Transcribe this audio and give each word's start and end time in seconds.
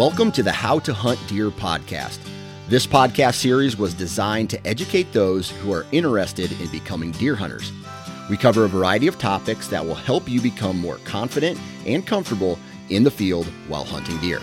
Welcome 0.00 0.32
to 0.32 0.42
the 0.42 0.50
How 0.50 0.78
to 0.78 0.94
Hunt 0.94 1.18
Deer 1.28 1.50
podcast. 1.50 2.20
This 2.68 2.86
podcast 2.86 3.34
series 3.34 3.76
was 3.76 3.92
designed 3.92 4.48
to 4.48 4.66
educate 4.66 5.12
those 5.12 5.50
who 5.50 5.74
are 5.74 5.84
interested 5.92 6.58
in 6.58 6.68
becoming 6.68 7.10
deer 7.10 7.36
hunters. 7.36 7.70
We 8.30 8.38
cover 8.38 8.64
a 8.64 8.68
variety 8.68 9.08
of 9.08 9.18
topics 9.18 9.68
that 9.68 9.84
will 9.84 9.94
help 9.94 10.26
you 10.26 10.40
become 10.40 10.78
more 10.78 10.96
confident 11.04 11.60
and 11.84 12.06
comfortable 12.06 12.58
in 12.88 13.04
the 13.04 13.10
field 13.10 13.44
while 13.68 13.84
hunting 13.84 14.16
deer. 14.20 14.40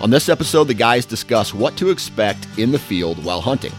On 0.00 0.10
this 0.10 0.28
episode, 0.28 0.68
the 0.68 0.74
guys 0.74 1.06
discuss 1.06 1.52
what 1.52 1.76
to 1.78 1.90
expect 1.90 2.46
in 2.56 2.70
the 2.70 2.78
field 2.78 3.24
while 3.24 3.40
hunting. 3.40 3.72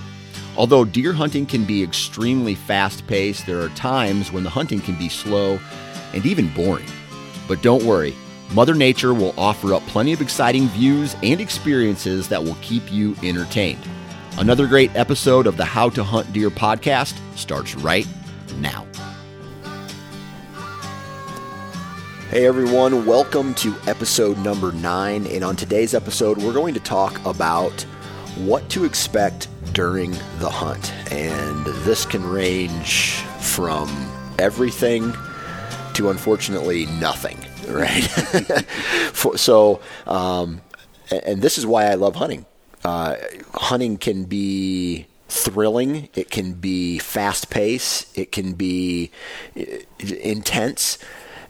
Although 0.57 0.83
deer 0.83 1.13
hunting 1.13 1.45
can 1.45 1.63
be 1.63 1.81
extremely 1.81 2.55
fast 2.55 3.07
paced, 3.07 3.45
there 3.45 3.61
are 3.61 3.69
times 3.69 4.33
when 4.33 4.43
the 4.43 4.49
hunting 4.49 4.81
can 4.81 4.97
be 4.97 5.07
slow 5.07 5.61
and 6.13 6.25
even 6.25 6.53
boring. 6.53 6.89
But 7.47 7.61
don't 7.61 7.85
worry, 7.85 8.13
Mother 8.53 8.73
Nature 8.73 9.13
will 9.13 9.33
offer 9.37 9.73
up 9.73 9.83
plenty 9.87 10.13
of 10.13 10.21
exciting 10.21 10.67
views 10.69 11.15
and 11.21 11.41
experiences 11.41 12.29
that 12.29 12.41
will 12.41 12.57
keep 12.61 12.91
you 12.91 13.15
entertained. 13.21 13.81
Another 14.37 14.67
great 14.67 14.95
episode 14.95 15.47
of 15.47 15.57
the 15.57 15.65
How 15.65 15.89
to 15.89 16.03
Hunt 16.03 16.31
Deer 16.31 16.49
podcast 16.49 17.19
starts 17.35 17.75
right 17.75 18.07
now. 18.59 18.87
Hey 22.29 22.45
everyone, 22.45 23.05
welcome 23.05 23.53
to 23.55 23.75
episode 23.85 24.37
number 24.37 24.71
nine. 24.71 25.27
And 25.27 25.43
on 25.43 25.57
today's 25.57 25.93
episode, 25.93 26.37
we're 26.37 26.53
going 26.53 26.73
to 26.73 26.79
talk 26.79 27.23
about 27.25 27.81
what 28.37 28.69
to 28.69 28.85
expect 28.85 29.49
during 29.73 30.11
the 30.39 30.49
hunt. 30.49 30.93
And 31.11 31.65
this 31.83 32.05
can 32.05 32.25
range 32.25 33.15
from 33.39 33.89
everything 34.39 35.13
to 35.95 36.09
unfortunately 36.09 36.85
nothing 36.85 37.46
right? 37.67 38.03
so, 39.35 39.81
um, 40.05 40.61
and 41.11 41.41
this 41.41 41.57
is 41.57 41.65
why 41.65 41.85
I 41.85 41.95
love 41.95 42.15
hunting. 42.15 42.45
Uh, 42.83 43.15
hunting 43.53 43.97
can 43.97 44.25
be 44.25 45.07
thrilling. 45.29 46.09
It 46.15 46.29
can 46.31 46.53
be 46.53 46.99
fast 46.99 47.49
paced. 47.49 48.17
It 48.17 48.31
can 48.31 48.53
be 48.53 49.11
uh, 49.59 49.63
intense, 49.99 50.97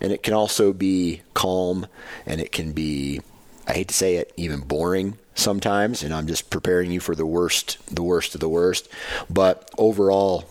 and 0.02 0.12
it 0.12 0.24
can 0.24 0.34
also 0.34 0.74
be 0.74 1.22
calm. 1.34 1.88
And 2.26 2.42
it 2.42 2.52
can 2.52 2.72
be, 2.72 3.22
I 3.68 3.74
hate 3.74 3.90
to 3.90 3.94
say 3.94 4.16
it, 4.16 4.34
even 4.38 4.62
boring 4.62 5.18
sometimes. 5.36 6.04
And 6.04 6.14
I'm 6.14 6.28
just 6.28 6.50
preparing 6.50 6.92
you 6.92 7.00
for 7.00 7.16
the 7.16 7.26
worst, 7.26 7.78
the 7.94 8.04
worst 8.04 8.36
of 8.36 8.42
the 8.42 8.50
worst. 8.50 8.88
But 9.30 9.70
overall, 9.78 10.46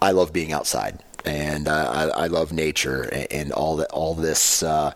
I 0.00 0.12
love 0.12 0.32
being 0.32 0.52
outside 0.52 1.02
and 1.28 1.68
I, 1.68 2.08
I, 2.08 2.26
love 2.26 2.52
nature 2.52 3.02
and, 3.02 3.32
and, 3.32 3.52
all 3.52 3.76
that, 3.76 3.90
all 3.90 4.14
this, 4.14 4.62
uh, 4.62 4.92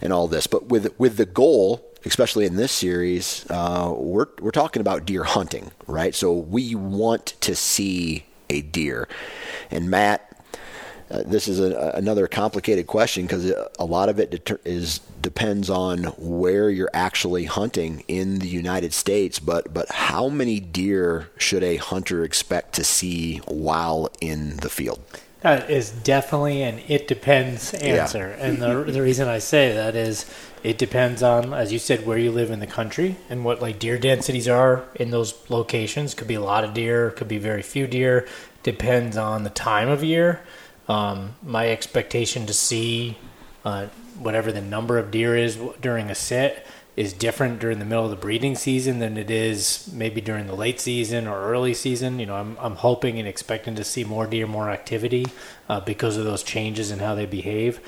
and 0.00 0.12
all 0.12 0.28
this. 0.28 0.46
But 0.46 0.66
with 0.66 0.98
with 0.98 1.16
the 1.16 1.26
goal, 1.26 1.84
especially 2.04 2.46
in 2.46 2.56
this 2.56 2.72
series, 2.72 3.44
uh, 3.50 3.92
we're 3.96 4.28
we're 4.40 4.52
talking 4.52 4.80
about 4.80 5.04
deer 5.04 5.24
hunting, 5.24 5.72
right? 5.86 6.14
So 6.14 6.32
we 6.32 6.74
want 6.74 7.34
to 7.40 7.54
see 7.54 8.24
a 8.48 8.62
deer, 8.62 9.08
and 9.70 9.90
Matt. 9.90 10.30
Uh, 11.10 11.22
this 11.26 11.48
is 11.48 11.60
a, 11.60 11.92
another 11.94 12.26
complicated 12.26 12.86
question 12.86 13.26
because 13.26 13.52
a 13.78 13.84
lot 13.84 14.08
of 14.08 14.18
it 14.18 14.30
deter- 14.30 14.58
is 14.64 15.00
depends 15.20 15.68
on 15.68 16.04
where 16.16 16.70
you're 16.70 16.90
actually 16.94 17.44
hunting 17.44 18.02
in 18.08 18.38
the 18.38 18.48
United 18.48 18.92
States. 18.94 19.38
But 19.38 19.72
but 19.74 19.90
how 19.90 20.30
many 20.30 20.60
deer 20.60 21.28
should 21.36 21.62
a 21.62 21.76
hunter 21.76 22.24
expect 22.24 22.74
to 22.76 22.84
see 22.84 23.38
while 23.46 24.08
in 24.22 24.56
the 24.56 24.70
field? 24.70 25.02
That 25.44 25.68
is 25.68 25.90
definitely 25.90 26.62
an 26.62 26.80
it 26.88 27.06
depends 27.06 27.74
answer. 27.74 28.34
Yeah. 28.38 28.46
and 28.46 28.62
the, 28.62 28.90
the 28.90 29.02
reason 29.02 29.28
I 29.28 29.40
say 29.40 29.74
that 29.74 29.94
is 29.94 30.24
it 30.62 30.78
depends 30.78 31.22
on, 31.22 31.52
as 31.52 31.70
you 31.70 31.78
said, 31.78 32.06
where 32.06 32.16
you 32.16 32.32
live 32.32 32.50
in 32.50 32.60
the 32.60 32.66
country 32.66 33.16
and 33.28 33.44
what 33.44 33.60
like 33.60 33.78
deer 33.78 33.98
densities 33.98 34.48
are 34.48 34.84
in 34.94 35.10
those 35.10 35.34
locations. 35.50 36.14
Could 36.14 36.28
be 36.28 36.34
a 36.34 36.40
lot 36.40 36.64
of 36.64 36.72
deer, 36.72 37.10
could 37.10 37.28
be 37.28 37.36
very 37.36 37.60
few 37.60 37.86
deer. 37.86 38.26
Depends 38.62 39.18
on 39.18 39.44
the 39.44 39.50
time 39.50 39.90
of 39.90 40.02
year. 40.02 40.40
Um, 40.88 41.36
my 41.42 41.68
expectation 41.68 42.46
to 42.46 42.54
see 42.54 43.18
uh, 43.66 43.88
whatever 44.18 44.50
the 44.50 44.62
number 44.62 44.96
of 44.96 45.10
deer 45.10 45.36
is 45.36 45.58
during 45.82 46.08
a 46.08 46.14
sit 46.14 46.66
is 46.96 47.12
different 47.12 47.58
during 47.58 47.80
the 47.80 47.84
middle 47.84 48.04
of 48.04 48.10
the 48.10 48.16
breeding 48.16 48.54
season 48.54 49.00
than 49.00 49.16
it 49.16 49.30
is 49.30 49.90
maybe 49.92 50.20
during 50.20 50.46
the 50.46 50.54
late 50.54 50.80
season 50.80 51.26
or 51.26 51.42
early 51.44 51.74
season. 51.74 52.20
You 52.20 52.26
know, 52.26 52.36
I'm, 52.36 52.56
I'm 52.60 52.76
hoping 52.76 53.18
and 53.18 53.26
expecting 53.26 53.74
to 53.74 53.84
see 53.84 54.04
more 54.04 54.26
deer, 54.26 54.46
more 54.46 54.70
activity 54.70 55.26
uh, 55.68 55.80
because 55.80 56.16
of 56.16 56.24
those 56.24 56.42
changes 56.42 56.90
in 56.90 57.00
how 57.00 57.14
they 57.14 57.26
behave. 57.26 57.80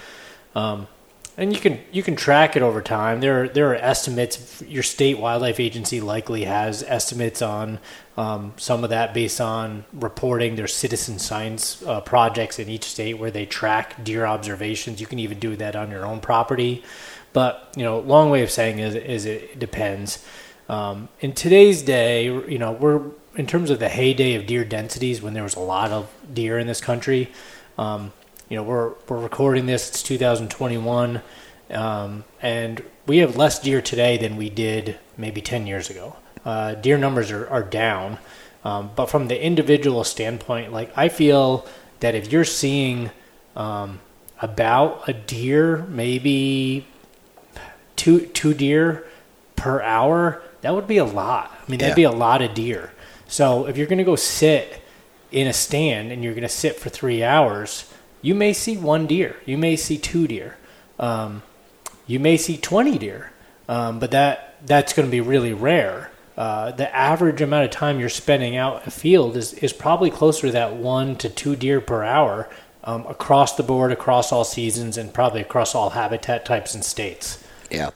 Um, 0.55 0.89
and 1.37 1.53
you 1.53 1.61
can 1.61 1.81
you 1.93 2.03
can 2.03 2.17
track 2.17 2.57
it 2.57 2.63
over 2.63 2.81
time. 2.81 3.21
There 3.21 3.47
there 3.47 3.71
are 3.71 3.75
estimates. 3.75 4.63
Your 4.67 4.83
state 4.83 5.19
wildlife 5.19 5.61
agency 5.61 6.01
likely 6.01 6.45
has 6.45 6.83
estimates 6.83 7.43
on 7.43 7.79
um, 8.17 8.55
some 8.57 8.83
of 8.83 8.91
that 8.91 9.13
based 9.13 9.41
on 9.41 9.85
reporting 9.93 10.57
their 10.57 10.67
citizen 10.67 11.19
science 11.19 11.83
uh, 11.83 12.01
projects 12.01 12.59
in 12.59 12.69
each 12.69 12.85
state 12.85 13.15
where 13.15 13.31
they 13.31 13.45
track 13.45 14.03
deer 14.03 14.25
observations. 14.25 15.01
You 15.01 15.07
can 15.07 15.19
even 15.19 15.39
do 15.39 15.55
that 15.57 15.77
on 15.77 15.91
your 15.91 16.07
own 16.07 16.21
property. 16.21 16.83
But 17.35 17.71
you 17.77 17.83
know, 17.83 17.99
long 17.99 18.31
way 18.31 18.43
of 18.43 18.51
saying 18.51 18.79
is 18.79 18.95
is 18.95 19.27
it 19.27 19.59
depends. 19.59 20.25
Um, 20.69 21.09
in 21.21 21.33
today's 21.33 21.83
day, 21.83 22.25
you 22.25 22.59
know, 22.59 22.73
we're 22.73 23.03
in 23.37 23.47
terms 23.47 23.69
of 23.69 23.79
the 23.79 23.91
heyday 23.91 24.35
of 24.35 24.47
deer 24.47 24.65
densities 24.65 25.21
when 25.21 25.35
there 25.35 25.43
was 25.43 25.55
a 25.55 25.61
lot 25.61 25.93
of 25.93 26.11
deer 26.33 26.59
in 26.59 26.67
this 26.67 26.81
country. 26.81 27.31
Um, 27.77 28.13
you 28.49 28.57
know, 28.57 28.63
we're 28.63 28.95
we're 29.09 29.21
recording 29.21 29.67
this. 29.67 29.91
It's 29.91 30.03
2021, 30.03 31.21
um, 31.71 32.25
and 32.41 32.83
we 33.07 33.19
have 33.19 33.37
less 33.37 33.59
deer 33.59 33.83
today 33.83 34.17
than 34.17 34.37
we 34.37 34.49
did 34.49 34.99
maybe 35.19 35.43
10 35.43 35.67
years 35.67 35.91
ago. 35.91 36.17
Uh, 36.47 36.75
deer 36.77 36.97
numbers 36.97 37.33
are 37.33 37.49
are 37.51 37.63
down, 37.63 38.19
um, 38.65 38.91
but 38.95 39.07
from 39.07 39.27
the 39.27 39.45
individual 39.45 40.05
standpoint, 40.05 40.73
like 40.73 40.97
I 40.97 41.09
feel 41.09 41.67
that 42.01 42.15
if 42.15 42.31
you're 42.31 42.45
seeing 42.45 43.11
um, 43.57 43.99
about 44.41 45.09
a 45.09 45.13
deer, 45.13 45.79
maybe 45.89 46.87
two 47.97 48.27
two 48.27 48.55
deer 48.55 49.05
per 49.57 49.83
hour, 49.83 50.41
that 50.61 50.73
would 50.73 50.87
be 50.87 50.99
a 50.99 51.05
lot. 51.05 51.51
I 51.53 51.71
mean, 51.71 51.81
that'd 51.81 51.99
yeah. 51.99 52.11
be 52.11 52.15
a 52.15 52.19
lot 52.19 52.43
of 52.43 52.55
deer. 52.55 52.93
So 53.27 53.67
if 53.67 53.77
you're 53.77 53.89
going 53.89 53.99
to 53.99 54.05
go 54.05 54.17
sit 54.17 54.81
in 55.33 55.49
a 55.49 55.53
stand 55.53 56.13
and 56.13 56.23
you're 56.23 56.35
going 56.35 56.43
to 56.43 56.49
sit 56.49 56.77
for 56.77 56.89
three 56.89 57.25
hours, 57.25 57.93
you 58.23 58.35
may 58.35 58.53
see 58.53 58.77
one 58.77 59.07
deer. 59.07 59.37
You 59.45 59.59
may 59.59 59.75
see 59.75 59.99
two 59.99 60.29
deer. 60.29 60.57
Um, 60.99 61.43
you 62.07 62.21
may 62.21 62.37
see 62.37 62.57
20 62.57 62.99
deer, 62.99 63.33
um, 63.69 63.99
but 63.99 64.13
that 64.13 64.57
that's 64.65 64.93
going 64.93 65.07
to 65.07 65.11
be 65.11 65.21
really 65.21 65.53
rare. 65.53 66.11
Uh, 66.37 66.71
the 66.73 66.95
average 66.95 67.41
amount 67.41 67.65
of 67.65 67.71
time 67.71 67.99
you're 67.99 68.11
spending 68.11 68.57
out 68.57 68.87
a 68.87 68.91
field 68.91 69.37
is, 69.37 69.55
is 69.55 69.73
probably 69.73 70.11
closer 70.11 70.49
to 70.49 70.53
that 70.53 70.75
one 70.77 71.17
to 71.17 71.31
two 71.31 71.57
deer 71.57 71.81
per 71.81 72.05
hour 72.05 72.49
um, 72.85 73.07
across 73.07 73.57
the 73.57 73.63
board, 73.63 73.91
across 73.91 74.33
all 74.33 74.45
seasons, 74.45 74.99
and 74.99 75.15
probably 75.15 75.41
across 75.41 75.75
all 75.75 75.91
habitat 75.91 76.45
types 76.45 76.75
and 76.75 76.85
states. 76.85 77.43
Yeah. 77.71 77.91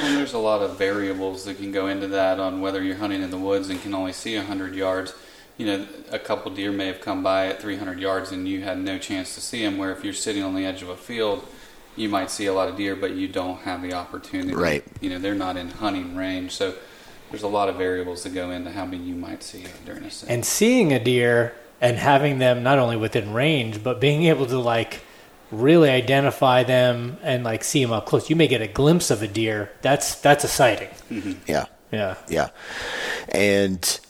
And 0.00 0.16
there's 0.16 0.34
a 0.34 0.38
lot 0.38 0.62
of 0.62 0.78
variables 0.78 1.44
that 1.44 1.58
can 1.58 1.72
go 1.72 1.88
into 1.88 2.06
that 2.08 2.38
on 2.38 2.60
whether 2.60 2.82
you're 2.82 2.96
hunting 2.96 3.22
in 3.22 3.30
the 3.30 3.38
woods 3.38 3.68
and 3.68 3.82
can 3.82 3.92
only 3.92 4.12
see 4.12 4.36
100 4.36 4.74
yards. 4.74 5.12
You 5.58 5.66
know, 5.66 5.86
a 6.10 6.18
couple 6.18 6.52
deer 6.52 6.72
may 6.72 6.86
have 6.86 7.00
come 7.00 7.22
by 7.22 7.48
at 7.48 7.60
300 7.60 7.98
yards 7.98 8.30
and 8.30 8.48
you 8.48 8.62
had 8.62 8.78
no 8.78 8.98
chance 8.98 9.34
to 9.34 9.40
see 9.40 9.62
them. 9.62 9.78
Where 9.78 9.92
if 9.92 10.04
you're 10.04 10.14
sitting 10.14 10.42
on 10.42 10.54
the 10.54 10.64
edge 10.64 10.82
of 10.82 10.88
a 10.88 10.96
field, 10.96 11.46
you 11.96 12.08
might 12.08 12.30
see 12.30 12.46
a 12.46 12.52
lot 12.52 12.68
of 12.68 12.76
deer, 12.76 12.94
but 12.96 13.12
you 13.12 13.28
don't 13.28 13.58
have 13.60 13.82
the 13.82 13.92
opportunity. 13.92 14.54
Right. 14.54 14.84
You 15.00 15.10
know, 15.10 15.18
they're 15.18 15.34
not 15.34 15.56
in 15.56 15.70
hunting 15.70 16.16
range, 16.16 16.52
so 16.52 16.74
there's 17.30 17.42
a 17.42 17.48
lot 17.48 17.68
of 17.68 17.76
variables 17.76 18.22
that 18.24 18.34
go 18.34 18.50
into 18.50 18.70
how 18.70 18.84
many 18.84 19.04
you 19.04 19.14
might 19.14 19.42
see 19.42 19.64
during 19.86 20.02
a 20.04 20.10
sit. 20.10 20.28
And 20.28 20.44
seeing 20.44 20.92
a 20.92 21.02
deer 21.02 21.54
and 21.80 21.96
having 21.96 22.38
them 22.38 22.62
not 22.62 22.78
only 22.78 22.96
within 22.96 23.32
range, 23.32 23.82
but 23.82 24.00
being 24.00 24.24
able 24.24 24.46
to 24.46 24.58
like 24.58 25.00
really 25.50 25.90
identify 25.90 26.62
them 26.62 27.16
and 27.22 27.44
like 27.44 27.64
see 27.64 27.82
them 27.82 27.92
up 27.92 28.06
close. 28.06 28.30
You 28.30 28.36
may 28.36 28.48
get 28.48 28.60
a 28.60 28.68
glimpse 28.68 29.10
of 29.10 29.22
a 29.22 29.28
deer. 29.28 29.70
That's 29.82 30.16
that's 30.16 30.44
a 30.44 30.48
sighting. 30.48 30.90
Mm-hmm. 31.10 31.32
Yeah. 31.46 31.66
Yeah. 31.92 32.16
Yeah. 32.28 32.48
And 33.28 34.00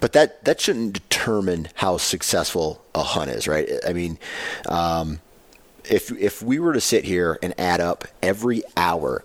but 0.00 0.12
that 0.14 0.44
that 0.44 0.60
shouldn't 0.60 0.94
determine 0.94 1.68
how 1.74 1.98
successful 1.98 2.82
a 2.94 3.02
hunt 3.02 3.30
is, 3.30 3.46
right? 3.46 3.68
I 3.86 3.92
mean, 3.92 4.18
um, 4.66 5.20
if 5.84 6.10
if 6.12 6.42
we 6.42 6.58
were 6.58 6.72
to 6.72 6.80
sit 6.80 7.04
here 7.04 7.38
and 7.42 7.58
add 7.58 7.80
up 7.80 8.06
every 8.22 8.62
hour 8.76 9.24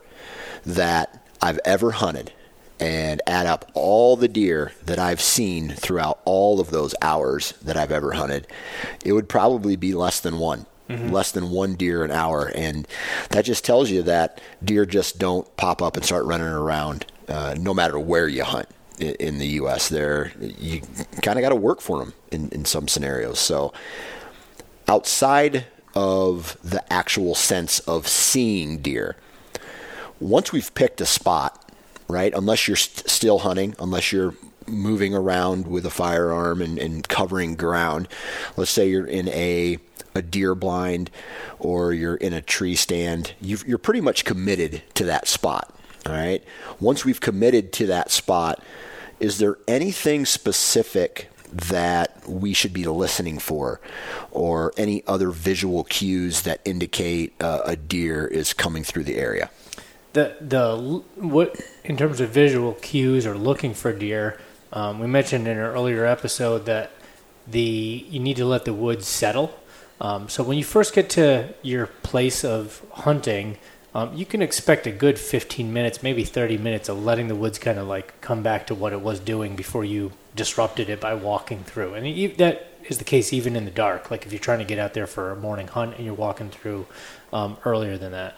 that 0.66 1.26
I've 1.42 1.60
ever 1.66 1.92
hunted 1.92 2.34
and 2.80 3.22
add 3.25 3.45
up 3.45 3.69
all 3.74 4.16
the 4.16 4.27
deer 4.27 4.74
that 4.86 5.00
I've 5.00 5.22
seen 5.22 5.69
throughout 5.69 6.19
all 6.25 6.60
of 6.60 6.72
those 6.72 6.94
hours 7.01 7.54
that 7.63 7.77
I've 7.77 7.92
ever 7.92 8.12
hunted, 8.13 8.48
it 9.04 9.13
would 9.13 9.30
probably 9.30 9.75
be 9.75 9.94
less 9.94 10.19
than 10.19 10.39
one. 10.39 10.66
Mm-hmm. 10.89 11.10
Less 11.10 11.31
than 11.31 11.50
one 11.50 11.74
deer 11.74 12.04
an 12.04 12.12
hour, 12.12 12.51
and 12.54 12.88
that 13.31 13.44
just 13.44 13.66
tells 13.66 13.89
you 13.89 14.04
that 14.04 14.39
deer 14.63 14.86
just 14.86 15.18
don't 15.18 15.57
pop 15.57 15.81
up 15.81 15.95
and 15.95 16.06
start 16.06 16.25
running 16.25 16.45
around, 16.45 17.07
uh, 17.27 17.56
no 17.57 17.74
matter 17.74 17.98
where 17.98 18.27
you 18.27 18.44
hunt 18.44 18.69
in, 19.00 19.16
in 19.16 19.38
the 19.39 19.48
U.S. 19.48 19.89
There, 19.89 20.31
you 20.39 20.81
kind 21.24 21.39
of 21.39 21.42
got 21.42 21.50
to 21.50 21.56
work 21.56 21.81
for 21.81 21.98
them 21.98 22.13
in, 22.31 22.50
in 22.50 22.66
some 22.66 22.88
scenarios. 22.88 23.39
So, 23.39 23.74
outside 24.88 25.66
of 25.95 26.56
the 26.63 26.94
actual 26.94 27.33
sense 27.33 27.80
of 27.80 28.07
seeing 28.07 28.77
deer, 28.77 29.16
once 30.19 30.51
we've 30.51 30.72
picked 30.75 31.01
a 31.01 31.06
spot 31.07 31.65
right? 32.07 32.34
Unless 32.34 32.68
you're 32.68 32.78
st- 32.78 33.10
still 33.10 33.40
hunting, 33.40 33.75
unless 33.80 34.12
you're 34.12 34.36
moving 34.68 35.13
around 35.13 35.68
with 35.68 35.86
a 35.86 35.90
firearm 35.90 36.62
and, 36.62 36.78
and 36.80 37.07
covering 37.07 37.56
ground. 37.56 38.07
Let's 38.57 38.72
say 38.72 38.90
you're 38.90 39.07
in 39.07 39.30
a 39.30 39.78
a 40.16 40.22
deer 40.22 40.56
blind 40.56 41.12
or 41.60 41.92
you're 41.92 42.16
in 42.16 42.31
a 42.31 42.42
tree 42.42 42.75
stand, 42.75 43.34
you 43.42 43.57
are 43.75 43.78
pretty 43.78 44.00
much 44.00 44.24
committed 44.24 44.81
to 44.94 45.04
that 45.04 45.28
spot. 45.28 45.78
All 46.06 46.13
right. 46.13 46.42
Once 46.80 47.04
we've 47.04 47.19
committed 47.19 47.74
to 47.74 47.88
that 47.88 48.12
spot, 48.12 48.63
is 49.19 49.40
there 49.40 49.58
anything 49.68 50.25
specific 50.25 51.30
that 51.51 52.28
we 52.28 52.54
should 52.54 52.74
be 52.74 52.86
listening 52.86 53.40
for, 53.40 53.80
or 54.31 54.74
any 54.78 55.04
other 55.08 55.31
visual 55.31 55.84
cues 55.86 56.42
that 56.42 56.60
indicate 56.66 57.34
uh, 57.42 57.62
a 57.66 57.75
deer 57.75 58.28
is 58.28 58.54
coming 58.54 58.84
through 58.84 59.04
the 59.06 59.18
area? 59.18 59.50
The 60.16 60.36
the 60.42 61.04
what 61.16 61.60
in 61.84 61.98
terms 61.98 62.20
of 62.20 62.30
visual 62.30 62.74
cues 62.74 63.28
or 63.28 63.38
looking 63.38 63.74
for 63.74 63.94
deer, 63.94 64.40
um, 64.74 65.00
we 65.00 65.08
mentioned 65.08 65.48
in 65.48 65.58
an 65.58 65.64
earlier 65.64 66.06
episode 66.06 66.66
that 66.66 66.92
the 67.46 68.06
you 68.10 68.20
need 68.20 68.38
to 68.38 68.46
let 68.46 68.66
the 68.66 68.74
woods 68.74 69.08
settle. 69.08 69.60
Um, 70.02 70.28
so 70.28 70.44
when 70.44 70.58
you 70.58 70.64
first 70.64 70.94
get 70.94 71.10
to 71.12 71.54
your 71.62 71.88
place 71.88 72.44
of 72.44 72.84
hunting, 72.92 73.58
um, 73.94 74.14
you 74.14 74.26
can 74.26 74.42
expect 74.42 74.88
a 74.88 74.92
good 74.92 75.18
15 75.18 75.72
minutes, 75.72 76.04
maybe 76.04 76.24
30 76.26 76.58
minutes 76.58 76.90
of 76.90 77.02
letting 77.04 77.30
the 77.30 77.36
woods 77.36 77.60
kind 77.60 77.80
of 77.80 77.88
like 77.88 78.20
come 78.20 78.42
back 78.44 78.68
to 78.68 78.76
what 78.76 78.92
it 78.92 79.00
was 79.00 79.20
doing 79.20 79.56
before 79.56 79.86
you 79.86 80.12
disrupted 80.36 80.90
it 80.90 81.00
by 81.00 81.14
walking 81.14 81.64
through. 81.64 81.94
And 81.94 82.38
that 82.38 82.72
is 82.84 82.98
the 82.98 83.06
case 83.06 83.32
even 83.32 83.56
in 83.56 83.64
the 83.64 83.72
dark. 83.72 84.12
Like 84.12 84.26
if 84.26 84.34
you're 84.34 84.40
trying 84.40 84.60
to 84.60 84.66
get 84.66 84.80
out 84.80 84.94
there 84.94 85.08
for 85.08 85.32
a 85.32 85.36
morning 85.36 85.68
hunt 85.68 85.96
and 85.96 86.06
you're 86.06 86.14
walking 86.14 86.50
through 86.50 86.88
um, 87.32 87.58
earlier 87.64 87.98
than 87.98 88.12
that. 88.12 88.38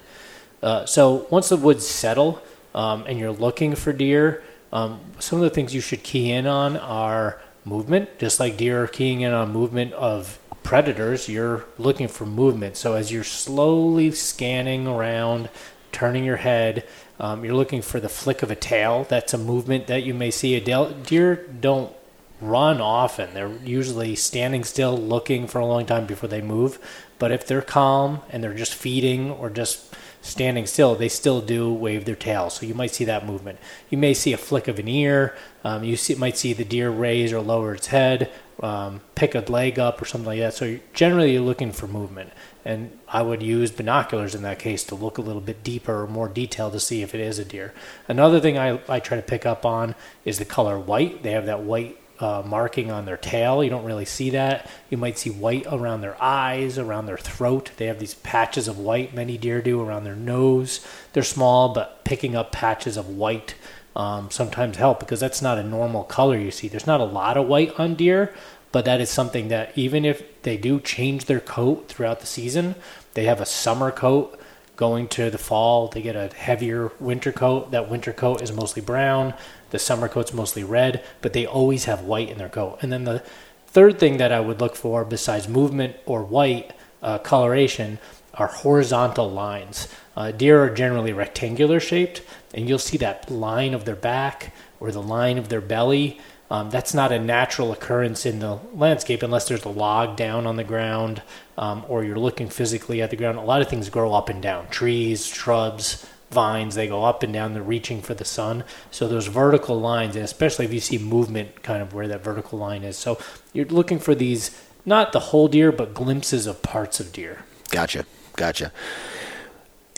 Uh, 0.62 0.86
so 0.86 1.28
once 1.30 1.50
the 1.50 1.58
woods 1.58 1.86
settle 1.86 2.42
um, 2.74 3.04
and 3.08 3.20
you're 3.20 3.32
looking 3.32 3.76
for 3.76 3.94
deer, 3.94 4.44
um, 4.74 5.00
some 5.20 5.40
of 5.40 5.44
the 5.44 5.50
things 5.50 5.74
you 5.74 5.82
should 5.82 6.04
key 6.04 6.32
in 6.32 6.48
on 6.48 6.78
are 6.78 7.42
movement. 7.66 8.20
Just 8.20 8.40
like 8.40 8.58
deer 8.58 8.84
are 8.84 8.88
keying 8.88 9.22
in 9.22 9.34
on 9.34 9.52
movement 9.52 9.94
of 9.94 10.40
predators, 10.64 11.30
you're 11.30 11.66
looking 11.78 12.08
for 12.08 12.26
movement. 12.26 12.76
So 12.76 12.94
as 12.94 13.12
you're 13.12 13.24
slowly 13.24 14.12
scanning 14.12 14.88
around, 14.88 15.50
turning 15.92 16.26
your 16.26 16.38
head, 16.38 16.86
um, 17.20 17.46
you're 17.46 17.56
looking 17.56 17.82
for 17.82 18.00
the 18.00 18.10
flick 18.10 18.44
of 18.44 18.52
a 18.52 18.56
tail. 18.56 19.06
That's 19.08 19.34
a 19.34 19.38
movement 19.38 19.88
that 19.88 20.04
you 20.04 20.14
may 20.14 20.30
see. 20.30 20.56
A 20.56 20.94
deer 20.94 21.36
don't 21.36 21.94
run 22.40 22.80
often. 22.82 23.34
They're 23.34 23.58
usually 23.64 24.16
standing 24.16 24.64
still, 24.64 24.98
looking 24.98 25.48
for 25.48 25.60
a 25.60 25.66
long 25.66 25.86
time 25.86 26.06
before 26.06 26.30
they 26.30 26.42
move. 26.42 26.78
But 27.18 27.32
if 27.32 27.48
they're 27.48 27.62
calm 27.62 28.22
and 28.30 28.44
they're 28.44 28.54
just 28.54 28.76
feeding 28.76 29.32
or 29.32 29.50
just 29.50 29.96
standing 30.28 30.66
still, 30.66 30.96
they 30.96 31.10
still 31.10 31.42
do 31.42 31.74
wave 31.74 32.06
their 32.06 32.16
tail. 32.16 32.50
So 32.50 32.66
you 32.66 32.74
might 32.74 32.94
see 32.94 33.06
that 33.06 33.26
movement. 33.26 33.60
You 33.90 33.98
may 33.98 34.14
see 34.14 34.34
a 34.34 34.38
flick 34.38 34.68
of 34.68 34.80
an 34.80 34.88
ear. 34.88 35.36
Um, 35.64 35.84
you 35.84 35.96
see, 35.96 36.16
might 36.16 36.38
see 36.38 36.54
the 36.54 36.66
deer 36.66 36.90
raise 36.90 37.34
or 37.34 37.42
lower 37.42 37.74
its 37.74 37.88
head, 37.88 38.32
um, 38.62 39.02
pick 39.16 39.36
a 39.36 39.40
leg 39.40 39.80
up 39.80 40.02
or 40.02 40.06
something 40.06 40.28
like 40.28 40.40
that. 40.40 40.54
So 40.54 40.66
you're, 40.66 40.80
generally, 40.94 41.34
you're 41.34 41.42
looking 41.42 41.72
for 41.72 41.88
movement. 41.88 42.32
And 42.66 42.98
I 43.08 43.22
would 43.22 43.42
use 43.42 43.72
binoculars 43.72 44.36
in 44.36 44.42
that 44.44 44.60
case 44.60 44.84
to 44.86 44.96
look 44.96 45.18
a 45.18 45.22
little 45.22 45.42
bit 45.42 45.64
deeper 45.64 46.04
or 46.04 46.08
more 46.08 46.28
detail 46.28 46.70
to 46.72 46.80
see 46.80 47.02
if 47.02 47.16
it 47.16 47.22
is 47.22 47.40
a 47.40 47.46
deer. 47.46 47.74
Another 48.08 48.40
thing 48.40 48.58
I, 48.58 48.80
I 48.90 49.00
try 49.00 49.18
to 49.18 49.24
pick 49.24 49.46
up 49.46 49.66
on 49.66 49.96
is 50.26 50.38
the 50.38 50.46
color 50.46 50.78
white. 50.78 51.24
They 51.24 51.32
have 51.32 51.46
that 51.46 51.62
white 51.62 51.98
uh, 52.20 52.44
marking 52.46 52.92
on 52.92 53.06
their 53.06 53.18
tail. 53.18 53.64
You 53.64 53.70
don't 53.70 53.86
really 53.86 54.06
see 54.06 54.32
that. 54.32 54.70
You 54.90 54.98
might 54.98 55.18
see 55.18 55.30
white 55.30 55.66
around 55.70 56.02
their 56.02 56.22
eyes, 56.22 56.78
around 56.78 57.06
their 57.06 57.18
throat. 57.18 57.72
They 57.78 57.86
have 57.86 58.00
these 58.00 58.16
patches 58.16 58.68
of 58.68 58.78
white, 58.78 59.14
many 59.14 59.38
deer 59.38 59.62
do, 59.62 59.82
around 59.82 60.04
their 60.04 60.16
nose. 60.16 60.86
They're 61.14 61.24
small, 61.24 61.70
but 61.74 62.04
picking 62.04 62.36
up 62.36 62.52
patches 62.52 62.98
of 62.98 63.08
white 63.10 63.56
um, 63.96 64.30
sometimes 64.30 64.78
help 64.78 65.00
because 65.00 65.20
that's 65.20 65.42
not 65.42 65.58
a 65.58 65.64
normal 65.64 66.04
color 66.04 66.38
you 66.38 66.52
see. 66.52 66.68
There's 66.68 66.88
not 66.88 67.02
a 67.02 67.06
lot 67.06 67.36
of 67.36 67.48
white 67.48 67.80
on 67.80 67.96
deer, 67.96 68.34
but 68.72 68.86
that 68.86 69.02
is 69.02 69.10
something 69.10 69.48
that 69.48 69.72
even 69.76 70.06
if 70.06 70.42
they 70.44 70.56
do 70.56 70.80
change 70.80 71.26
their 71.26 71.40
coat 71.40 71.88
throughout 71.88 72.20
the 72.20 72.28
season, 72.28 72.76
they 73.16 73.26
have 73.26 73.42
a 73.42 73.46
summer 73.46 73.92
coat 73.92 74.40
going 74.76 75.08
to 75.08 75.32
the 75.32 75.38
fall, 75.40 75.88
they 75.88 76.04
get 76.04 76.16
a 76.16 76.34
heavier 76.36 76.92
winter 77.00 77.32
coat. 77.32 77.72
That 77.72 77.90
winter 77.90 78.14
coat 78.14 78.44
is 78.44 78.54
mostly 78.54 78.82
brown. 78.84 79.34
The 79.70 79.80
summer 79.80 80.08
coat's 80.08 80.34
mostly 80.34 80.64
red, 80.64 81.04
but 81.22 81.34
they 81.34 81.46
always 81.46 81.86
have 81.86 82.02
white 82.02 82.30
in 82.30 82.38
their 82.38 82.50
coat. 82.50 82.80
And 82.82 82.92
then 82.92 83.04
the 83.04 83.20
third 83.68 84.00
thing 84.00 84.18
that 84.18 84.32
I 84.32 84.40
would 84.40 84.62
look 84.62 84.76
for, 84.76 85.04
besides 85.04 85.48
movement 85.48 85.96
or 86.06 86.24
white 86.24 86.74
uh, 87.02 87.20
coloration, 87.20 88.00
are 88.34 88.48
horizontal 88.48 89.30
lines. 89.30 89.88
Uh, 90.16 90.32
deer 90.32 90.64
are 90.64 90.70
generally 90.70 91.14
rectangular 91.14 91.80
shaped, 91.80 92.22
and 92.54 92.68
you'll 92.68 92.80
see 92.80 92.98
that 92.98 93.30
line 93.30 93.74
of 93.74 93.86
their 93.86 93.96
back 93.96 94.54
or 94.80 94.92
the 94.92 95.02
line 95.02 95.38
of 95.38 95.50
their 95.50 95.62
belly 95.62 96.20
um, 96.50 96.70
that's 96.70 96.94
not 96.94 97.12
a 97.12 97.20
natural 97.20 97.74
occurrence 97.74 98.26
in 98.26 98.40
the 98.40 98.60
landscape 98.74 99.22
unless 99.22 99.48
there's 99.48 99.66
a 99.66 99.70
log 99.70 100.16
down 100.16 100.48
on 100.48 100.56
the 100.56 100.64
ground 100.64 101.22
um, 101.58 101.84
or 101.90 102.04
you're 102.04 102.20
looking 102.20 102.48
physically 102.50 103.02
at 103.02 103.10
the 103.10 103.18
ground. 103.18 103.38
A 103.38 103.42
lot 103.42 103.62
of 103.62 103.70
things 103.70 103.90
grow 103.90 104.14
up 104.14 104.30
and 104.30 104.42
down 104.42 104.68
trees, 104.70 105.26
shrubs, 105.26 106.08
vines, 106.32 106.76
they 106.76 106.88
go 106.88 107.04
up 107.04 107.24
and 107.24 107.34
down, 107.34 107.54
they're 107.54 107.64
reaching 107.64 108.02
for 108.02 108.14
the 108.14 108.26
sun. 108.26 108.64
So 108.92 109.08
those 109.08 109.28
vertical 109.28 109.80
lines, 109.80 110.16
and 110.16 110.26
especially 110.26 110.66
if 110.66 110.74
you 110.74 110.80
see 110.80 110.98
movement 110.98 111.64
kind 111.64 111.82
of 111.82 111.94
where 111.94 112.08
that 112.08 112.24
vertical 112.24 112.60
line 112.60 112.84
is. 112.84 112.98
So 112.98 113.20
you're 113.54 113.66
looking 113.66 114.00
for 114.00 114.14
these, 114.14 114.62
not 114.86 115.12
the 115.12 115.20
whole 115.20 115.48
deer, 115.48 115.72
but 115.72 115.94
glimpses 115.94 116.48
of 116.48 116.62
parts 116.62 117.00
of 117.00 117.14
deer. 117.14 117.44
Gotcha. 117.70 118.06
Gotcha. 118.36 118.72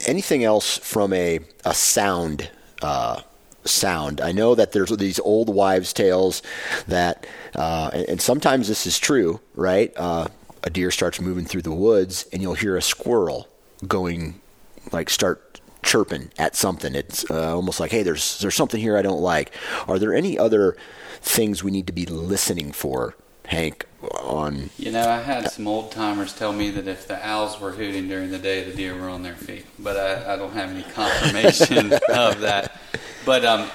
Anything 0.05 0.43
else 0.43 0.77
from 0.77 1.11
a, 1.13 1.39
a 1.65 1.73
sound 1.73 2.49
uh, 2.81 3.21
sound. 3.65 4.21
I 4.21 4.31
know 4.31 4.55
that 4.55 4.71
there's 4.71 4.95
these 4.97 5.19
old 5.19 5.53
wives' 5.53 5.93
tales 5.93 6.41
that, 6.87 7.27
uh, 7.55 7.89
and, 8.07 8.21
sometimes 8.21 8.67
this 8.67 8.87
is 8.87 8.97
true, 8.97 9.41
right? 9.55 9.91
Uh, 9.97 10.27
a 10.63 10.69
deer 10.69 10.91
starts 10.91 11.21
moving 11.21 11.45
through 11.45 11.63
the 11.63 11.71
woods, 11.71 12.25
and 12.31 12.41
you'll 12.41 12.53
hear 12.53 12.77
a 12.77 12.81
squirrel 12.81 13.47
going, 13.87 14.39
like 14.91 15.09
start 15.09 15.61
chirping 15.83 16.31
at 16.37 16.55
something. 16.55 16.95
It's 16.95 17.29
uh, 17.29 17.55
almost 17.55 17.79
like, 17.79 17.91
hey, 17.91 18.03
there's 18.03 18.39
there's 18.39 18.55
something 18.55 18.79
here 18.79 18.97
I 18.97 19.01
don't 19.01 19.21
like. 19.21 19.53
Are 19.87 19.99
there 19.99 20.13
any 20.13 20.37
other 20.37 20.75
things 21.21 21.63
we 21.63 21.71
need 21.71 21.87
to 21.87 21.93
be 21.93 22.05
listening 22.05 22.71
for, 22.71 23.15
Hank? 23.45 23.85
On 24.21 24.69
you 24.77 24.91
know, 24.91 25.09
I 25.09 25.17
had 25.17 25.51
some 25.51 25.67
old 25.67 25.91
timers 25.91 26.33
tell 26.33 26.53
me 26.53 26.69
that 26.71 26.87
if 26.87 27.05
the 27.05 27.25
owls 27.25 27.59
were 27.59 27.71
hooting 27.71 28.07
during 28.07 28.31
the 28.31 28.37
day, 28.37 28.63
the 28.63 28.73
deer 28.73 28.95
were 28.95 29.09
on 29.09 29.23
their 29.23 29.35
feet, 29.35 29.65
but 29.77 29.97
I, 29.97 30.33
I 30.33 30.35
don't 30.37 30.53
have 30.53 30.69
any 30.69 30.83
confirmation 30.83 31.91
of 32.09 32.39
that. 32.39 32.79
But 33.25 33.43
um, 33.43 33.69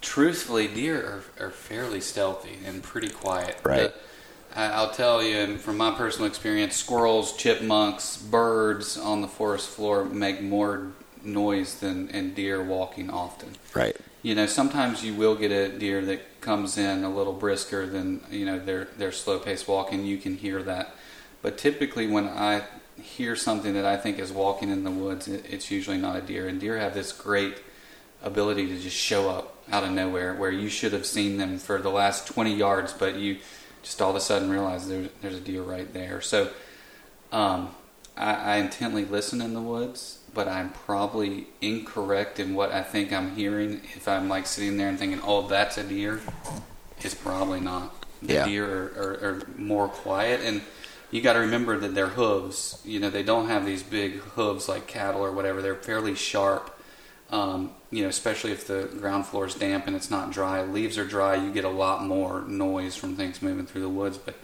truthfully, 0.00 0.66
deer 0.66 1.22
are, 1.38 1.46
are 1.46 1.50
fairly 1.50 2.00
stealthy 2.00 2.58
and 2.66 2.82
pretty 2.82 3.08
quiet. 3.08 3.56
Right. 3.62 3.92
I'll 4.56 4.90
tell 4.90 5.22
you 5.22 5.56
from 5.58 5.76
my 5.76 5.92
personal 5.92 6.26
experience, 6.26 6.74
squirrels, 6.74 7.36
chipmunks, 7.36 8.16
birds 8.16 8.98
on 8.98 9.20
the 9.20 9.28
forest 9.28 9.68
floor 9.68 10.04
make 10.04 10.42
more 10.42 10.88
noise 11.32 11.80
than 11.80 12.10
and 12.10 12.34
deer 12.34 12.62
walking 12.62 13.10
often. 13.10 13.50
Right. 13.74 13.96
You 14.22 14.34
know, 14.34 14.46
sometimes 14.46 15.04
you 15.04 15.14
will 15.14 15.36
get 15.36 15.52
a 15.52 15.68
deer 15.68 16.04
that 16.06 16.40
comes 16.40 16.76
in 16.76 17.04
a 17.04 17.10
little 17.10 17.32
brisker 17.32 17.86
than 17.86 18.20
you 18.30 18.44
know 18.44 18.58
their 18.58 18.86
their 18.96 19.12
slow 19.12 19.38
pace 19.38 19.66
walking. 19.66 20.04
You 20.04 20.18
can 20.18 20.36
hear 20.36 20.62
that, 20.62 20.94
but 21.42 21.58
typically 21.58 22.06
when 22.06 22.26
I 22.26 22.64
hear 23.00 23.36
something 23.36 23.74
that 23.74 23.84
I 23.84 23.96
think 23.96 24.18
is 24.18 24.32
walking 24.32 24.70
in 24.70 24.84
the 24.84 24.90
woods, 24.90 25.28
it's 25.28 25.70
usually 25.70 25.98
not 25.98 26.16
a 26.16 26.20
deer. 26.20 26.48
And 26.48 26.60
deer 26.60 26.78
have 26.78 26.94
this 26.94 27.12
great 27.12 27.58
ability 28.22 28.66
to 28.66 28.78
just 28.78 28.96
show 28.96 29.30
up 29.30 29.56
out 29.70 29.84
of 29.84 29.90
nowhere 29.90 30.34
where 30.34 30.50
you 30.50 30.68
should 30.68 30.92
have 30.92 31.06
seen 31.06 31.36
them 31.36 31.58
for 31.58 31.80
the 31.80 31.90
last 31.90 32.26
20 32.26 32.54
yards, 32.54 32.92
but 32.92 33.16
you 33.16 33.38
just 33.82 34.02
all 34.02 34.10
of 34.10 34.16
a 34.16 34.20
sudden 34.20 34.50
realize 34.50 34.88
there's, 34.88 35.08
there's 35.22 35.36
a 35.36 35.40
deer 35.40 35.62
right 35.62 35.92
there. 35.92 36.20
So 36.20 36.50
um, 37.32 37.74
I, 38.16 38.34
I 38.34 38.56
intently 38.56 39.04
listen 39.04 39.40
in 39.40 39.54
the 39.54 39.60
woods, 39.60 40.17
but 40.34 40.48
I'm 40.48 40.70
probably 40.70 41.46
incorrect 41.60 42.40
in 42.40 42.54
what 42.54 42.72
I 42.72 42.82
think 42.82 43.12
I'm 43.12 43.34
hearing. 43.34 43.80
If 43.94 44.08
I'm 44.08 44.28
like 44.28 44.46
sitting 44.46 44.76
there 44.76 44.88
and 44.88 44.98
thinking, 44.98 45.20
oh, 45.24 45.46
that's 45.46 45.78
a 45.78 45.84
deer, 45.84 46.20
it's 46.98 47.14
probably 47.14 47.60
not. 47.60 47.94
The 48.22 48.34
yeah. 48.34 48.44
deer 48.44 48.66
are, 48.66 49.02
are, 49.02 49.12
are 49.24 49.42
more 49.56 49.88
quiet. 49.88 50.40
And 50.42 50.62
you 51.10 51.22
got 51.22 51.34
to 51.34 51.40
remember 51.40 51.78
that 51.78 51.94
their 51.94 52.08
hooves, 52.08 52.80
you 52.84 53.00
know, 53.00 53.10
they 53.10 53.22
don't 53.22 53.48
have 53.48 53.64
these 53.64 53.82
big 53.82 54.14
hooves 54.14 54.68
like 54.68 54.86
cattle 54.86 55.24
or 55.24 55.32
whatever. 55.32 55.62
They're 55.62 55.74
fairly 55.74 56.14
sharp. 56.14 56.74
Um, 57.30 57.72
you 57.90 58.02
know, 58.02 58.08
especially 58.08 58.52
if 58.52 58.66
the 58.66 58.88
ground 58.98 59.26
floor 59.26 59.46
is 59.46 59.54
damp 59.54 59.86
and 59.86 59.94
it's 59.94 60.10
not 60.10 60.32
dry. 60.32 60.62
Leaves 60.62 60.96
are 60.96 61.04
dry, 61.04 61.36
you 61.36 61.52
get 61.52 61.64
a 61.64 61.70
lot 61.70 62.02
more 62.04 62.42
noise 62.42 62.96
from 62.96 63.16
things 63.16 63.42
moving 63.42 63.66
through 63.66 63.82
the 63.82 63.88
woods. 63.88 64.16
But 64.16 64.34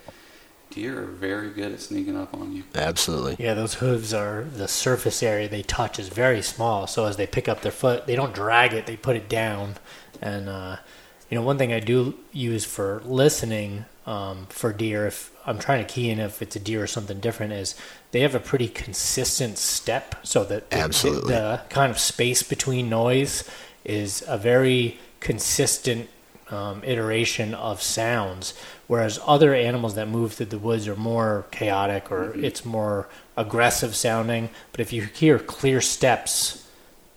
deer 0.74 1.02
are 1.02 1.06
very 1.06 1.50
good 1.50 1.72
at 1.72 1.80
sneaking 1.80 2.16
up 2.16 2.34
on 2.34 2.52
you. 2.52 2.64
Absolutely. 2.74 3.36
Yeah, 3.38 3.54
those 3.54 3.74
hooves 3.74 4.12
are 4.12 4.44
the 4.44 4.68
surface 4.68 5.22
area 5.22 5.48
they 5.48 5.62
touch 5.62 5.98
is 5.98 6.08
very 6.08 6.42
small. 6.42 6.86
So 6.86 7.06
as 7.06 7.16
they 7.16 7.26
pick 7.26 7.48
up 7.48 7.62
their 7.62 7.72
foot, 7.72 8.06
they 8.06 8.16
don't 8.16 8.34
drag 8.34 8.72
it; 8.72 8.86
they 8.86 8.96
put 8.96 9.16
it 9.16 9.28
down. 9.28 9.74
And 10.20 10.48
uh, 10.48 10.76
you 11.30 11.36
know, 11.36 11.42
one 11.42 11.58
thing 11.58 11.72
I 11.72 11.80
do 11.80 12.18
use 12.32 12.64
for 12.64 13.02
listening 13.04 13.84
um, 14.06 14.46
for 14.50 14.72
deer, 14.72 15.06
if 15.06 15.30
I'm 15.46 15.58
trying 15.58 15.84
to 15.84 15.92
key 15.92 16.10
in 16.10 16.18
if 16.18 16.42
it's 16.42 16.56
a 16.56 16.60
deer 16.60 16.82
or 16.82 16.86
something 16.86 17.20
different, 17.20 17.52
is 17.52 17.74
they 18.10 18.20
have 18.20 18.34
a 18.34 18.40
pretty 18.40 18.68
consistent 18.68 19.58
step, 19.58 20.16
so 20.22 20.44
that 20.44 20.70
the, 20.70 20.76
Absolutely. 20.76 21.32
the, 21.32 21.40
the 21.40 21.62
kind 21.70 21.90
of 21.90 21.98
space 21.98 22.42
between 22.42 22.88
noise 22.88 23.48
is 23.84 24.24
a 24.26 24.36
very 24.36 24.98
consistent 25.20 26.08
um, 26.50 26.82
iteration 26.84 27.54
of 27.54 27.82
sounds. 27.82 28.54
Whereas 28.86 29.18
other 29.26 29.54
animals 29.54 29.94
that 29.94 30.08
move 30.08 30.34
through 30.34 30.46
the 30.46 30.58
woods 30.58 30.86
are 30.88 30.96
more 30.96 31.46
chaotic 31.50 32.10
or 32.10 32.34
it's 32.34 32.64
more 32.64 33.08
aggressive 33.36 33.94
sounding. 33.96 34.50
But 34.72 34.80
if 34.80 34.92
you 34.92 35.02
hear 35.02 35.38
clear 35.38 35.80
steps 35.80 36.68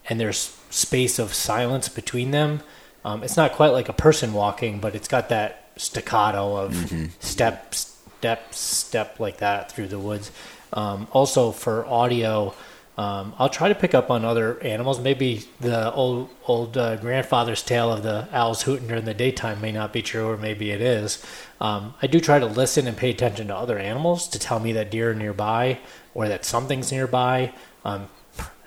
and 0.10 0.19
there's 0.19 0.57
space 0.69 1.19
of 1.19 1.34
silence 1.34 1.89
between 1.89 2.31
them, 2.31 2.62
um, 3.03 3.24
it's 3.24 3.38
not 3.38 3.53
quite 3.53 3.69
like 3.69 3.89
a 3.89 3.93
person 3.93 4.34
walking, 4.34 4.79
but 4.79 4.96
it's 4.96 5.07
got 5.07 5.29
that 5.29 5.72
staccato 5.77 6.57
of 6.57 6.91
step, 7.19 7.74
step, 7.74 8.53
step 8.53 9.19
like 9.19 9.38
that 9.38 9.72
through 9.72 9.88
the 9.88 10.00
woods. 10.00 10.31
Um, 10.74 11.07
also 11.12 11.51
for 11.51 11.86
audio, 11.86 12.53
um, 12.97 13.35
I'll 13.37 13.49
try 13.49 13.69
to 13.69 13.75
pick 13.75 13.93
up 13.93 14.09
on 14.09 14.25
other 14.25 14.59
animals. 14.63 14.99
Maybe 14.99 15.43
the 15.59 15.93
old 15.93 16.29
old 16.47 16.77
uh, 16.77 16.95
grandfather's 16.95 17.61
tale 17.61 17.91
of 17.91 18.01
the 18.01 18.27
owls 18.31 18.63
hooting 18.63 18.87
during 18.87 19.05
the 19.05 19.13
daytime 19.13 19.61
may 19.61 19.71
not 19.71 19.93
be 19.93 20.01
true, 20.01 20.27
or 20.27 20.37
maybe 20.37 20.71
it 20.71 20.81
is. 20.81 21.23
Um, 21.61 21.93
I 22.01 22.07
do 22.07 22.19
try 22.19 22.39
to 22.39 22.47
listen 22.47 22.87
and 22.87 22.97
pay 22.97 23.11
attention 23.11 23.47
to 23.47 23.55
other 23.55 23.77
animals 23.77 24.27
to 24.29 24.39
tell 24.39 24.59
me 24.59 24.71
that 24.73 24.89
deer 24.89 25.11
are 25.11 25.15
nearby 25.15 25.79
or 26.15 26.27
that 26.27 26.43
something's 26.43 26.91
nearby. 26.91 27.53
Um, 27.85 28.07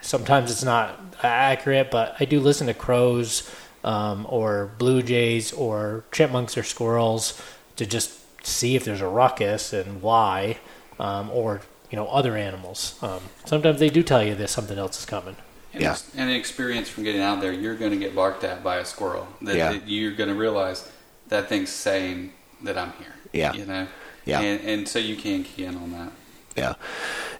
sometimes 0.00 0.52
it's 0.52 0.62
not 0.62 0.98
accurate, 1.24 1.90
but 1.90 2.14
I 2.20 2.24
do 2.24 2.38
listen 2.38 2.68
to 2.68 2.74
crows 2.74 3.50
um, 3.82 4.26
or 4.28 4.70
blue 4.78 5.02
jays 5.02 5.52
or 5.52 6.04
chipmunks 6.12 6.56
or 6.56 6.62
squirrels 6.62 7.42
to 7.76 7.84
just 7.84 8.20
see 8.46 8.76
if 8.76 8.84
there's 8.84 9.00
a 9.00 9.08
ruckus 9.08 9.72
and 9.72 10.02
why, 10.02 10.58
um, 11.00 11.30
or 11.30 11.62
you 11.90 11.96
know 11.96 12.06
other 12.06 12.36
animals. 12.36 12.98
Um, 13.02 13.20
sometimes 13.44 13.80
they 13.80 13.90
do 13.90 14.02
tell 14.02 14.22
you 14.22 14.34
that 14.36 14.48
something 14.48 14.78
else 14.78 14.98
is 14.98 15.06
coming. 15.06 15.36
And, 15.72 15.82
Yeah. 15.82 15.92
ex- 15.92 16.10
and 16.16 16.28
an 16.30 16.36
experience 16.36 16.88
from 16.88 17.04
getting 17.04 17.20
out 17.20 17.40
there, 17.40 17.52
you're 17.52 17.76
going 17.76 17.92
to 17.92 17.96
get 17.96 18.14
barked 18.14 18.42
at 18.44 18.62
by 18.64 18.76
a 18.76 18.84
squirrel. 18.84 19.28
That, 19.42 19.56
Yeah. 19.56 19.72
that 19.72 19.88
you're 19.88 20.12
going 20.12 20.28
to 20.30 20.34
realize 20.34 20.88
that 21.28 21.48
thing's 21.48 21.70
saying 21.70 22.32
that 22.62 22.76
I'm 22.76 22.92
here. 22.98 23.14
Yeah. 23.32 23.52
You 23.52 23.66
know? 23.66 23.86
Yeah. 24.24 24.40
And, 24.40 24.60
and 24.68 24.88
so 24.88 24.98
you 24.98 25.16
can 25.16 25.44
key 25.44 25.64
in 25.64 25.76
on 25.76 25.92
that. 25.92 26.12
Yeah. 26.56 26.74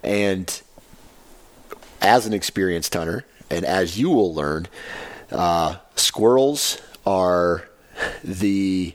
And 0.04 0.60
as 2.00 2.26
an 2.26 2.32
experienced 2.32 2.94
hunter, 2.94 3.24
and 3.50 3.64
as 3.64 3.98
you 3.98 4.10
will 4.10 4.32
learn, 4.32 4.68
uh, 5.32 5.76
squirrels 5.96 6.80
are 7.04 7.68
the 8.22 8.94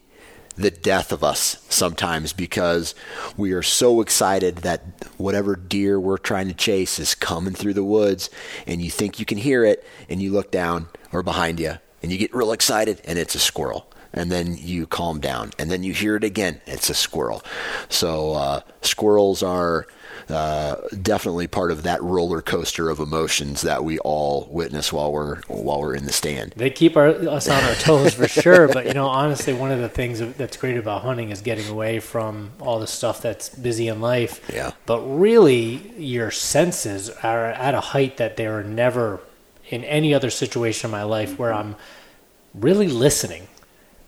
the 0.55 0.71
death 0.71 1.11
of 1.11 1.23
us 1.23 1.63
sometimes 1.69 2.33
because 2.33 2.95
we 3.35 3.51
are 3.51 3.61
so 3.61 4.01
excited 4.01 4.57
that 4.57 4.83
whatever 5.17 5.55
deer 5.55 5.99
we're 5.99 6.17
trying 6.17 6.47
to 6.47 6.53
chase 6.53 6.97
is 6.97 7.13
coming 7.13 7.53
through 7.53 7.73
the 7.73 7.83
woods 7.83 8.29
and 8.65 8.81
you 8.81 8.89
think 8.89 9.19
you 9.19 9.25
can 9.25 9.37
hear 9.37 9.65
it 9.65 9.85
and 10.09 10.21
you 10.21 10.31
look 10.31 10.51
down 10.51 10.87
or 11.11 11.21
behind 11.23 11.59
you 11.59 11.73
and 12.01 12.11
you 12.11 12.17
get 12.17 12.33
real 12.33 12.51
excited 12.51 13.01
and 13.05 13.19
it's 13.19 13.35
a 13.35 13.39
squirrel. 13.39 13.87
And 14.13 14.31
then 14.31 14.55
you 14.57 14.87
calm 14.87 15.19
down 15.19 15.51
and 15.59 15.69
then 15.69 15.83
you 15.83 15.91
hear 15.91 16.15
it 16.15 16.23
again 16.23 16.61
it's 16.65 16.89
a 16.89 16.93
squirrel. 16.93 17.43
So 17.89 18.33
uh, 18.33 18.61
squirrels 18.81 19.43
are 19.43 19.87
uh, 20.29 20.75
definitely 21.01 21.47
part 21.47 21.71
of 21.71 21.83
that 21.83 22.01
roller 22.01 22.41
coaster 22.41 22.89
of 22.89 22.99
emotions 22.99 23.61
that 23.61 23.83
we 23.83 23.99
all 23.99 24.47
witness 24.49 24.91
while 24.91 25.11
we're 25.11 25.41
while 25.47 25.79
we're 25.79 25.95
in 25.95 26.05
the 26.05 26.13
stand 26.13 26.53
They 26.55 26.69
keep 26.69 26.97
our, 26.97 27.07
us 27.07 27.47
on 27.47 27.63
our 27.63 27.75
toes 27.75 28.13
for 28.13 28.27
sure, 28.27 28.67
but 28.67 28.85
you 28.85 28.93
know, 28.93 29.07
honestly, 29.07 29.53
one 29.53 29.71
of 29.71 29.79
the 29.79 29.89
things 29.89 30.19
that's 30.35 30.57
great 30.57 30.77
about 30.77 31.03
hunting 31.03 31.29
is 31.29 31.41
getting 31.41 31.67
away 31.67 31.99
from 31.99 32.51
all 32.59 32.79
the 32.79 32.87
stuff 32.87 33.21
that's 33.21 33.49
busy 33.49 33.87
in 33.87 34.01
life. 34.01 34.41
Yeah. 34.51 34.71
But 34.85 35.01
really, 35.01 35.93
your 35.97 36.31
senses 36.31 37.09
are 37.09 37.47
at 37.47 37.75
a 37.75 37.79
height 37.79 38.17
that 38.17 38.37
they 38.37 38.47
are 38.47 38.63
never 38.63 39.21
in 39.69 39.83
any 39.83 40.13
other 40.13 40.29
situation 40.29 40.87
in 40.87 40.91
my 40.91 41.03
life 41.03 41.37
where 41.39 41.53
I'm 41.53 41.75
really 42.53 42.87
listening. 42.87 43.47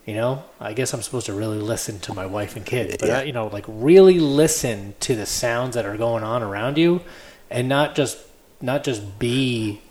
You 0.08 0.14
know, 0.14 0.44
I 0.58 0.72
guess 0.72 0.94
I'm 0.94 1.02
supposed 1.02 1.26
to 1.26 1.34
really 1.34 1.60
listen 1.60 2.00
to 2.00 2.14
my 2.14 2.26
wife 2.26 2.56
and 2.56 2.66
kids, 2.66 2.96
but 2.98 3.10
Yeah. 3.10 3.20
uh, 3.20 3.22
you 3.24 3.34
know, 3.34 3.48
like 3.48 3.66
really 3.68 4.20
listen 4.22 4.96
to 5.02 5.16
the 5.16 5.26
sounds 5.26 5.76
that 5.76 5.86
are 5.86 5.98
going 5.98 6.24
on 6.24 6.42
around 6.42 6.78
you, 6.78 7.02
and 7.52 7.68
not 7.68 7.94
just 7.94 8.18
not 8.62 8.86
just 8.86 9.20
be 9.20 9.82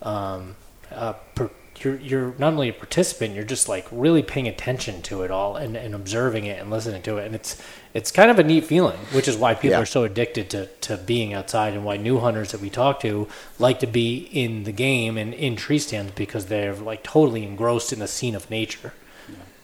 um, 0.00 0.54
uh, 0.92 1.14
per, 1.34 1.50
you're 1.80 1.96
you're 1.96 2.34
not 2.38 2.52
only 2.52 2.68
a 2.68 2.72
participant, 2.72 3.34
you're 3.34 3.42
just 3.42 3.68
like 3.68 3.84
really 3.90 4.22
paying 4.22 4.46
attention 4.46 5.02
to 5.02 5.22
it 5.22 5.30
all 5.32 5.56
and, 5.56 5.76
and 5.76 5.92
observing 5.92 6.44
it 6.46 6.60
and 6.60 6.70
listening 6.70 7.02
to 7.02 7.16
it, 7.18 7.26
and 7.26 7.34
it's 7.34 7.60
it's 7.94 8.12
kind 8.12 8.30
of 8.30 8.38
a 8.38 8.44
neat 8.44 8.62
feeling, 8.64 8.98
which 9.12 9.26
is 9.26 9.36
why 9.36 9.54
people 9.54 9.70
Yeah. 9.70 9.80
are 9.80 9.86
so 9.86 10.04
addicted 10.04 10.50
to, 10.50 10.66
to 10.82 10.96
being 10.98 11.34
outside, 11.34 11.74
and 11.74 11.84
why 11.84 11.96
new 11.96 12.20
hunters 12.20 12.52
that 12.52 12.60
we 12.60 12.70
talk 12.70 13.00
to 13.00 13.26
like 13.58 13.80
to 13.80 13.88
be 13.88 14.18
in 14.32 14.62
the 14.62 14.72
game 14.72 15.18
and 15.18 15.34
in 15.34 15.56
tree 15.56 15.80
stands 15.80 16.12
because 16.12 16.46
they're 16.46 16.74
like 16.76 17.02
totally 17.02 17.42
engrossed 17.42 17.92
in 17.92 17.98
the 17.98 18.06
scene 18.08 18.36
of 18.36 18.48
nature. 18.50 18.92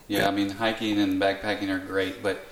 Yeah, 0.09 0.29
I 0.29 0.31
mean, 0.31 0.51
hiking 0.51 0.99
and 0.99 1.21
backpacking 1.21 1.69
are 1.71 1.79
great, 1.79 2.23
but 2.23 2.45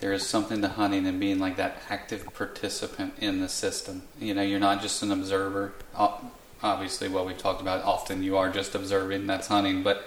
there 0.00 0.12
is 0.12 0.26
something 0.26 0.60
to 0.62 0.68
hunting 0.68 1.06
and 1.06 1.18
being 1.18 1.38
like 1.38 1.56
that 1.56 1.76
active 1.88 2.32
participant 2.34 3.14
in 3.20 3.40
the 3.40 3.48
system. 3.48 4.02
You 4.18 4.34
know, 4.34 4.42
you're 4.42 4.60
not 4.60 4.82
just 4.82 5.02
an 5.02 5.12
observer. 5.12 5.72
Obviously, 6.62 7.08
what 7.08 7.26
we've 7.26 7.38
talked 7.38 7.60
about, 7.60 7.84
often 7.84 8.22
you 8.22 8.36
are 8.36 8.50
just 8.50 8.74
observing, 8.74 9.26
that's 9.26 9.48
hunting, 9.48 9.82
but, 9.82 10.04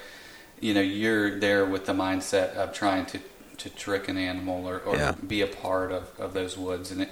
you 0.62 0.74
know, 0.74 0.82
you're 0.82 1.40
there 1.40 1.66
with 1.66 1.86
the 1.86 1.94
mindset 1.94 2.54
of 2.56 2.74
trying 2.74 3.06
to, 3.08 3.20
to 3.58 3.70
trick 3.70 4.08
an 4.08 4.18
animal 4.18 4.66
or, 4.66 4.80
or 4.80 4.96
Yeah. 4.96 5.16
be 5.28 5.42
a 5.42 5.48
part 5.48 5.92
of, 5.92 6.18
of 6.18 6.34
those 6.34 6.58
woods. 6.58 6.92
And 6.92 7.02
it, 7.02 7.10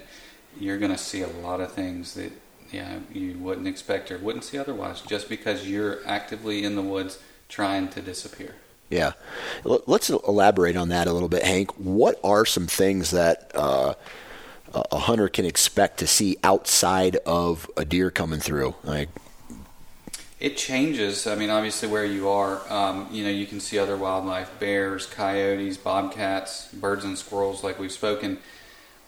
you're 0.58 0.78
going 0.78 0.92
to 0.92 0.98
see 0.98 1.20
a 1.20 1.26
lot 1.28 1.60
of 1.60 1.72
things 1.72 2.14
that, 2.14 2.32
yeah, 2.72 3.00
you 3.12 3.36
wouldn't 3.38 3.68
expect 3.68 4.10
or 4.10 4.18
wouldn't 4.18 4.44
see 4.44 4.56
otherwise 4.56 5.02
just 5.02 5.28
because 5.28 5.68
you're 5.68 5.98
actively 6.06 6.64
in 6.64 6.74
the 6.74 6.82
woods 6.82 7.18
trying 7.48 7.88
to 7.88 8.00
disappear. 8.00 8.54
Yeah. 8.90 9.12
Let's 9.64 10.10
elaborate 10.10 10.76
on 10.76 10.90
that 10.90 11.06
a 11.06 11.12
little 11.12 11.28
bit, 11.28 11.42
Hank. 11.42 11.72
What 11.72 12.20
are 12.22 12.44
some 12.44 12.66
things 12.66 13.10
that 13.10 13.50
uh, 13.54 13.94
a 14.72 14.98
hunter 14.98 15.28
can 15.28 15.44
expect 15.44 15.98
to 15.98 16.06
see 16.06 16.36
outside 16.44 17.16
of 17.26 17.68
a 17.76 17.84
deer 17.84 18.10
coming 18.10 18.40
through? 18.40 18.74
Like, 18.84 19.08
It 20.38 20.56
changes. 20.56 21.26
I 21.26 21.34
mean, 21.34 21.50
obviously, 21.50 21.88
where 21.88 22.04
you 22.04 22.28
are, 22.28 22.60
um, 22.70 23.08
you 23.10 23.24
know, 23.24 23.30
you 23.30 23.46
can 23.46 23.60
see 23.60 23.78
other 23.78 23.96
wildlife: 23.96 24.60
bears, 24.60 25.06
coyotes, 25.06 25.76
bobcats, 25.76 26.68
birds, 26.72 27.04
and 27.04 27.18
squirrels, 27.18 27.64
like 27.64 27.78
we've 27.78 27.92
spoken. 27.92 28.38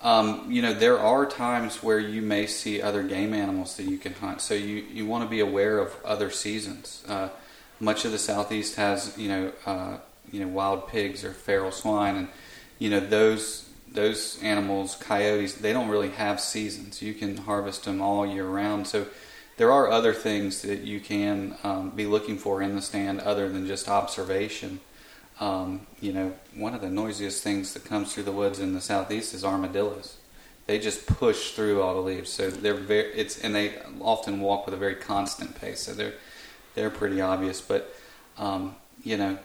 Um, 0.02 0.50
you 0.50 0.62
know, 0.62 0.72
there 0.72 0.98
are 0.98 1.26
times 1.26 1.82
where 1.82 1.98
you 1.98 2.22
may 2.22 2.46
see 2.46 2.82
other 2.82 3.02
game 3.02 3.32
animals 3.34 3.76
that 3.76 3.84
you 3.84 3.98
can 3.98 4.14
hunt. 4.14 4.40
So 4.40 4.54
you, 4.54 4.84
you 4.92 5.06
want 5.06 5.24
to 5.24 5.30
be 5.30 5.40
aware 5.40 5.78
of 5.78 5.96
other 6.04 6.30
seasons. 6.30 7.02
Uh, 7.08 7.28
much 7.80 8.04
of 8.04 8.12
the 8.12 8.18
southeast 8.18 8.76
has, 8.76 9.16
you 9.18 9.28
know, 9.28 9.52
uh, 9.66 9.98
you 10.30 10.40
know, 10.40 10.48
wild 10.48 10.88
pigs 10.88 11.24
or 11.24 11.32
feral 11.32 11.70
swine, 11.70 12.16
and 12.16 12.28
you 12.78 12.90
know 12.90 13.00
those 13.00 13.68
those 13.92 14.40
animals, 14.42 14.94
coyotes, 14.96 15.54
they 15.54 15.72
don't 15.72 15.88
really 15.88 16.10
have 16.10 16.40
seasons. 16.40 17.02
You 17.02 17.14
can 17.14 17.36
harvest 17.36 17.84
them 17.84 18.00
all 18.00 18.26
year 18.26 18.46
round. 18.46 18.86
So 18.86 19.06
there 19.56 19.72
are 19.72 19.90
other 19.90 20.12
things 20.12 20.62
that 20.62 20.80
you 20.80 21.00
can 21.00 21.56
um, 21.64 21.90
be 21.90 22.06
looking 22.06 22.36
for 22.36 22.62
in 22.62 22.76
the 22.76 22.82
stand 22.82 23.20
other 23.20 23.48
than 23.48 23.66
just 23.66 23.88
observation. 23.88 24.80
Um, 25.40 25.86
you 26.00 26.12
know, 26.12 26.34
one 26.54 26.74
of 26.74 26.80
the 26.80 26.90
noisiest 26.90 27.42
things 27.42 27.74
that 27.74 27.84
comes 27.84 28.12
through 28.12 28.24
the 28.24 28.32
woods 28.32 28.58
in 28.58 28.74
the 28.74 28.80
southeast 28.80 29.34
is 29.34 29.44
armadillos. 29.44 30.16
They 30.66 30.78
just 30.78 31.06
push 31.06 31.52
through 31.52 31.80
all 31.80 31.94
the 31.94 32.00
leaves, 32.00 32.30
so 32.30 32.50
they're 32.50 32.74
very. 32.74 33.12
It's 33.12 33.38
and 33.38 33.54
they 33.54 33.74
often 34.00 34.40
walk 34.40 34.66
with 34.66 34.74
a 34.74 34.78
very 34.78 34.96
constant 34.96 35.58
pace, 35.58 35.80
so 35.80 35.94
they're 35.94 36.14
they're 36.76 36.90
pretty 36.90 37.20
obvious. 37.20 37.60
But 37.60 37.92
um, 38.38 38.76
you 39.02 39.16
know, 39.16 39.38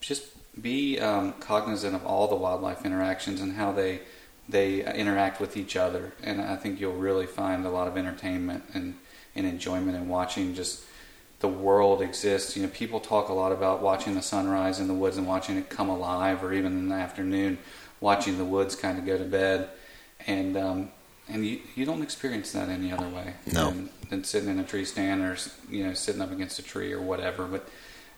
just 0.00 0.26
be 0.60 1.00
um, 1.00 1.32
cognizant 1.40 1.96
of 1.96 2.06
all 2.06 2.28
the 2.28 2.36
wildlife 2.36 2.84
interactions 2.86 3.40
and 3.40 3.54
how 3.54 3.72
they 3.72 4.02
they 4.48 4.84
interact 4.94 5.40
with 5.40 5.56
each 5.56 5.76
other. 5.76 6.12
And 6.22 6.40
I 6.40 6.56
think 6.56 6.78
you'll 6.80 6.92
really 6.94 7.26
find 7.26 7.64
a 7.64 7.70
lot 7.70 7.88
of 7.88 7.96
entertainment 7.96 8.64
and, 8.74 8.96
and 9.34 9.46
enjoyment 9.46 9.96
in 9.96 10.08
watching 10.08 10.54
just 10.54 10.84
the 11.40 11.48
world 11.48 12.02
exist. 12.02 12.56
You 12.56 12.62
know, 12.62 12.68
people 12.68 13.00
talk 13.00 13.28
a 13.28 13.32
lot 13.32 13.52
about 13.52 13.82
watching 13.82 14.14
the 14.14 14.22
sunrise 14.22 14.78
in 14.78 14.88
the 14.88 14.94
woods 14.94 15.16
and 15.16 15.26
watching 15.26 15.56
it 15.56 15.70
come 15.70 15.88
alive, 15.88 16.44
or 16.44 16.52
even 16.52 16.72
in 16.72 16.88
the 16.88 16.94
afternoon, 16.94 17.58
watching 18.00 18.36
the 18.36 18.44
woods 18.44 18.76
kind 18.76 18.98
of 18.98 19.06
go 19.06 19.16
to 19.16 19.24
bed. 19.24 19.68
and 20.26 20.56
um, 20.56 20.90
and 21.28 21.46
you, 21.46 21.60
you 21.74 21.84
don't 21.84 22.02
experience 22.02 22.52
that 22.52 22.68
any 22.68 22.92
other 22.92 23.08
way 23.08 23.34
no. 23.52 23.70
than, 23.70 23.90
than 24.10 24.24
sitting 24.24 24.48
in 24.48 24.58
a 24.58 24.64
tree 24.64 24.84
stand 24.84 25.22
or 25.22 25.36
you 25.70 25.84
know 25.84 25.94
sitting 25.94 26.20
up 26.20 26.32
against 26.32 26.58
a 26.58 26.62
tree 26.62 26.92
or 26.92 27.00
whatever. 27.00 27.46
But 27.46 27.68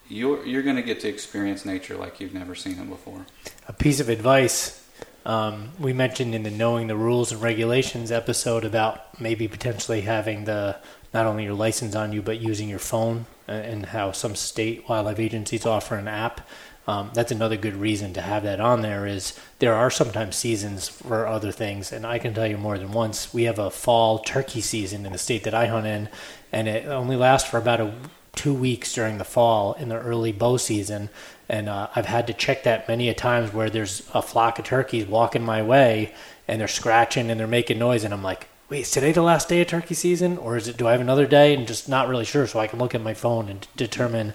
you're 0.07 0.45
you're 0.45 0.63
going 0.63 0.75
to 0.75 0.81
get 0.81 0.99
to 1.01 1.07
experience 1.07 1.65
nature 1.65 1.95
like 1.95 2.19
you've 2.19 2.33
never 2.33 2.55
seen 2.55 2.79
it 2.79 2.89
before. 2.89 3.25
A 3.67 3.73
piece 3.73 3.99
of 3.99 4.09
advice 4.09 4.87
um, 5.25 5.71
we 5.79 5.93
mentioned 5.93 6.35
in 6.35 6.43
the 6.43 6.51
knowing 6.51 6.87
the 6.87 6.95
rules 6.95 7.31
and 7.31 7.41
regulations 7.41 8.11
episode 8.11 8.63
about 8.63 9.19
maybe 9.19 9.47
potentially 9.47 10.01
having 10.01 10.45
the 10.45 10.77
not 11.13 11.25
only 11.25 11.45
your 11.45 11.53
license 11.53 11.95
on 11.95 12.11
you 12.11 12.21
but 12.21 12.39
using 12.39 12.69
your 12.69 12.79
phone 12.79 13.25
and 13.47 13.87
how 13.87 14.11
some 14.11 14.35
state 14.35 14.87
wildlife 14.89 15.19
agencies 15.19 15.65
offer 15.65 15.95
an 15.95 16.07
app. 16.07 16.47
Um, 16.87 17.09
that's 17.13 17.31
another 17.31 17.57
good 17.57 17.75
reason 17.75 18.13
to 18.13 18.21
have 18.21 18.43
that 18.43 18.59
on 18.59 18.81
there. 18.81 19.07
Is 19.07 19.39
there 19.59 19.73
are 19.73 19.89
sometimes 19.89 20.35
seasons 20.35 20.87
for 20.87 21.25
other 21.25 21.51
things, 21.51 21.91
and 21.91 22.05
I 22.05 22.19
can 22.19 22.33
tell 22.33 22.47
you 22.47 22.57
more 22.57 22.77
than 22.77 22.91
once. 22.91 23.33
We 23.33 23.43
have 23.43 23.57
a 23.57 23.71
fall 23.71 24.19
turkey 24.19 24.61
season 24.61 25.05
in 25.05 25.11
the 25.11 25.17
state 25.17 25.43
that 25.43 25.55
I 25.55 25.65
hunt 25.65 25.87
in, 25.87 26.09
and 26.51 26.67
it 26.67 26.85
only 26.85 27.15
lasts 27.15 27.49
for 27.49 27.57
about 27.57 27.81
a 27.81 27.93
two 28.35 28.53
weeks 28.53 28.93
during 28.93 29.17
the 29.17 29.23
fall 29.23 29.73
in 29.73 29.89
the 29.89 29.99
early 29.99 30.31
bow 30.31 30.57
season. 30.57 31.09
And 31.47 31.69
uh, 31.69 31.87
I've 31.95 32.05
had 32.05 32.27
to 32.27 32.33
check 32.33 32.63
that 32.63 32.87
many 32.87 33.09
a 33.09 33.13
times 33.13 33.53
where 33.53 33.69
there's 33.69 34.07
a 34.13 34.21
flock 34.21 34.59
of 34.59 34.65
turkeys 34.65 35.05
walking 35.05 35.43
my 35.43 35.63
way 35.63 36.13
and 36.47 36.59
they're 36.59 36.67
scratching 36.67 37.31
and 37.31 37.39
they're 37.39 37.47
making 37.47 37.79
noise. 37.79 38.03
And 38.03 38.13
I'm 38.13 38.23
like, 38.23 38.47
wait, 38.69 38.81
is 38.81 38.91
today 38.91 39.11
the 39.11 39.21
last 39.21 39.49
day 39.49 39.61
of 39.61 39.67
turkey 39.67 39.93
season? 39.93 40.37
Or 40.37 40.57
is 40.57 40.67
it, 40.67 40.77
do 40.77 40.87
I 40.87 40.91
have 40.91 41.01
another 41.01 41.25
day? 41.25 41.53
And 41.53 41.67
just 41.67 41.87
not 41.87 42.07
really 42.07 42.25
sure. 42.25 42.45
So 42.47 42.59
I 42.59 42.67
can 42.67 42.79
look 42.79 42.93
at 42.93 43.01
my 43.01 43.13
phone 43.13 43.49
and 43.49 43.67
determine 43.75 44.33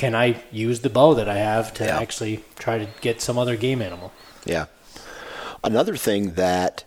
can 0.00 0.14
I 0.14 0.42
use 0.50 0.80
the 0.80 0.88
bow 0.88 1.12
that 1.12 1.28
I 1.28 1.36
have 1.36 1.74
to 1.74 1.84
yeah. 1.84 2.00
actually 2.00 2.42
try 2.58 2.78
to 2.78 2.88
get 3.02 3.20
some 3.20 3.36
other 3.36 3.54
game 3.54 3.82
animal. 3.82 4.14
Yeah. 4.46 4.64
Another 5.62 5.94
thing 5.94 6.36
that 6.36 6.84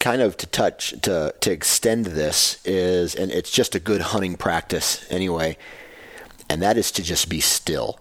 kind 0.00 0.20
of 0.20 0.36
to 0.38 0.48
touch 0.48 1.00
to 1.02 1.32
to 1.40 1.50
extend 1.52 2.06
this 2.06 2.60
is 2.64 3.14
and 3.14 3.30
it's 3.30 3.52
just 3.52 3.76
a 3.76 3.78
good 3.78 4.00
hunting 4.00 4.34
practice 4.34 5.06
anyway 5.10 5.56
and 6.50 6.60
that 6.60 6.76
is 6.76 6.90
to 6.90 7.04
just 7.04 7.28
be 7.28 7.38
still 7.38 8.00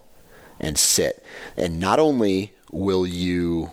and 0.60 0.80
sit 0.80 1.24
and 1.56 1.80
not 1.80 2.00
only 2.00 2.54
will 2.72 3.06
you 3.06 3.70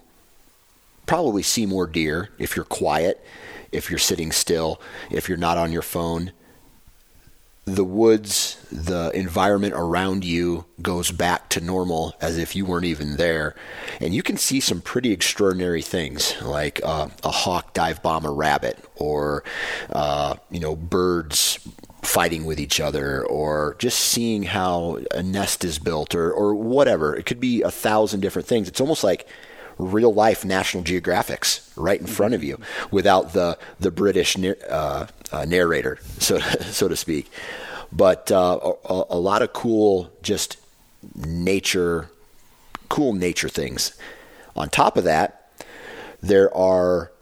probably 1.06 1.42
see 1.42 1.64
more 1.64 1.86
deer 1.86 2.28
if 2.38 2.54
you're 2.54 2.66
quiet 2.66 3.24
if 3.72 3.88
you're 3.88 3.98
sitting 3.98 4.30
still 4.30 4.78
if 5.10 5.26
you're 5.26 5.38
not 5.38 5.56
on 5.56 5.72
your 5.72 5.80
phone 5.80 6.32
the 7.64 7.84
woods, 7.84 8.56
the 8.72 9.10
environment 9.14 9.74
around 9.76 10.24
you 10.24 10.64
goes 10.80 11.12
back 11.12 11.48
to 11.50 11.60
normal 11.60 12.14
as 12.20 12.36
if 12.36 12.56
you 12.56 12.64
weren't 12.64 12.86
even 12.86 13.16
there. 13.16 13.54
And 14.00 14.12
you 14.12 14.22
can 14.22 14.36
see 14.36 14.58
some 14.58 14.80
pretty 14.80 15.12
extraordinary 15.12 15.82
things 15.82 16.34
like 16.42 16.80
uh, 16.82 17.08
a 17.22 17.30
hawk 17.30 17.72
dive 17.72 18.02
bomb 18.02 18.24
a 18.24 18.32
rabbit 18.32 18.78
or, 18.96 19.44
uh, 19.90 20.34
you 20.50 20.58
know, 20.58 20.74
birds 20.74 21.60
fighting 22.02 22.44
with 22.44 22.58
each 22.58 22.80
other 22.80 23.24
or 23.24 23.76
just 23.78 24.00
seeing 24.00 24.42
how 24.42 24.98
a 25.12 25.22
nest 25.22 25.64
is 25.64 25.78
built 25.78 26.16
or, 26.16 26.32
or 26.32 26.56
whatever. 26.56 27.14
It 27.14 27.26
could 27.26 27.38
be 27.38 27.62
a 27.62 27.70
thousand 27.70 28.20
different 28.20 28.48
things. 28.48 28.66
It's 28.66 28.80
almost 28.80 29.04
like 29.04 29.28
real 29.78 30.12
life 30.12 30.44
National 30.44 30.82
Geographics 30.82 31.70
right 31.76 32.00
in 32.00 32.06
front 32.06 32.34
of 32.34 32.42
you 32.42 32.58
without 32.90 33.32
the 33.32 33.58
the 33.80 33.90
British 33.90 34.36
uh, 34.68 35.06
uh, 35.30 35.44
narrator, 35.44 35.98
so 36.18 36.38
so 36.60 36.88
to 36.88 36.96
speak. 36.96 37.30
But 37.92 38.32
uh, 38.32 38.74
a, 38.88 39.04
a, 39.10 39.18
lot 39.18 39.42
of 39.42 39.52
cool, 39.52 40.10
just 40.22 40.56
nature, 41.14 42.08
cool 42.88 43.12
nature 43.12 43.50
things. 43.50 43.94
On 44.56 44.70
top 44.70 44.96
of 44.96 45.04
that, 45.04 45.50
there 46.22 46.54
are 46.56 47.12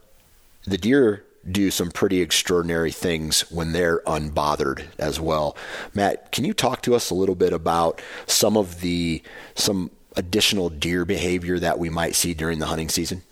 the 0.65 0.77
deer 0.77 1.25
do 1.49 1.71
some 1.71 1.89
pretty 1.89 2.21
extraordinary 2.21 2.91
things 2.91 3.41
when 3.51 3.71
they're 3.71 3.99
unbothered 4.01 4.85
as 4.99 5.19
well. 5.19 5.57
Matt, 5.93 6.31
can 6.31 6.45
you 6.45 6.53
talk 6.53 6.81
to 6.83 6.93
us 6.93 7.09
a 7.09 7.15
little 7.15 7.35
bit 7.35 7.51
about 7.51 8.01
some 8.27 8.55
of 8.55 8.81
the 8.81 9.23
some 9.55 9.89
additional 10.15 10.69
deer 10.69 11.05
behavior 11.05 11.59
that 11.59 11.79
we 11.79 11.89
might 11.89 12.15
see 12.15 12.33
during 12.33 12.59
the 12.59 12.67
hunting 12.67 12.89
season? 12.89 13.23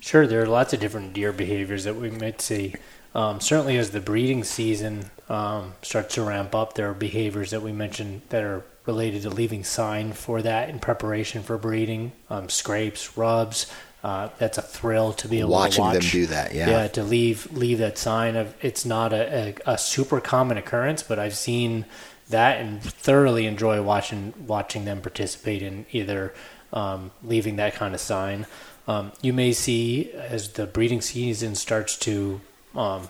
Sure, 0.00 0.26
there 0.26 0.42
are 0.42 0.46
lots 0.46 0.72
of 0.72 0.80
different 0.80 1.12
deer 1.12 1.32
behaviors 1.32 1.84
that 1.84 1.96
we 1.96 2.10
might 2.10 2.40
see. 2.40 2.74
Um, 3.14 3.40
certainly, 3.40 3.76
as 3.78 3.90
the 3.90 4.00
breeding 4.00 4.42
season 4.42 5.10
um, 5.28 5.74
starts 5.82 6.14
to 6.14 6.22
ramp 6.22 6.54
up, 6.54 6.74
there 6.74 6.90
are 6.90 6.94
behaviors 6.94 7.50
that 7.50 7.62
we 7.62 7.72
mentioned 7.72 8.22
that 8.30 8.42
are 8.42 8.64
related 8.86 9.22
to 9.22 9.30
leaving 9.30 9.62
sign 9.62 10.12
for 10.12 10.42
that 10.42 10.68
in 10.68 10.80
preparation 10.80 11.42
for 11.42 11.56
breeding. 11.56 12.12
Um, 12.30 12.48
scrapes, 12.48 13.16
rubs. 13.16 13.72
Uh, 14.02 14.30
that's 14.38 14.58
a 14.58 14.62
thrill 14.62 15.12
to 15.12 15.28
be 15.28 15.38
able 15.38 15.50
watching 15.50 15.76
to 15.76 15.80
watch. 15.82 15.92
them 16.00 16.10
do 16.10 16.26
that. 16.26 16.52
Yeah, 16.52 16.68
yeah, 16.68 16.88
to 16.88 17.04
leave 17.04 17.52
leave 17.52 17.78
that 17.78 17.96
sign 17.96 18.34
of 18.34 18.52
it's 18.60 18.84
not 18.84 19.12
a, 19.12 19.54
a, 19.66 19.74
a 19.74 19.78
super 19.78 20.20
common 20.20 20.56
occurrence, 20.56 21.04
but 21.04 21.20
I've 21.20 21.36
seen 21.36 21.84
that 22.28 22.60
and 22.60 22.82
thoroughly 22.82 23.46
enjoy 23.46 23.82
watching 23.82 24.32
watching 24.46 24.84
them 24.84 25.00
participate 25.00 25.62
in 25.62 25.86
either 25.92 26.32
um, 26.72 27.10
leaving 27.22 27.56
that 27.56 27.74
kind 27.74 27.94
of 27.94 28.00
sign. 28.00 28.46
Um, 28.88 29.12
you 29.20 29.32
may 29.32 29.52
see 29.52 30.10
as 30.12 30.50
the 30.50 30.66
breeding 30.66 31.00
season 31.00 31.54
starts 31.54 31.96
to 31.98 32.40
um, 32.74 33.08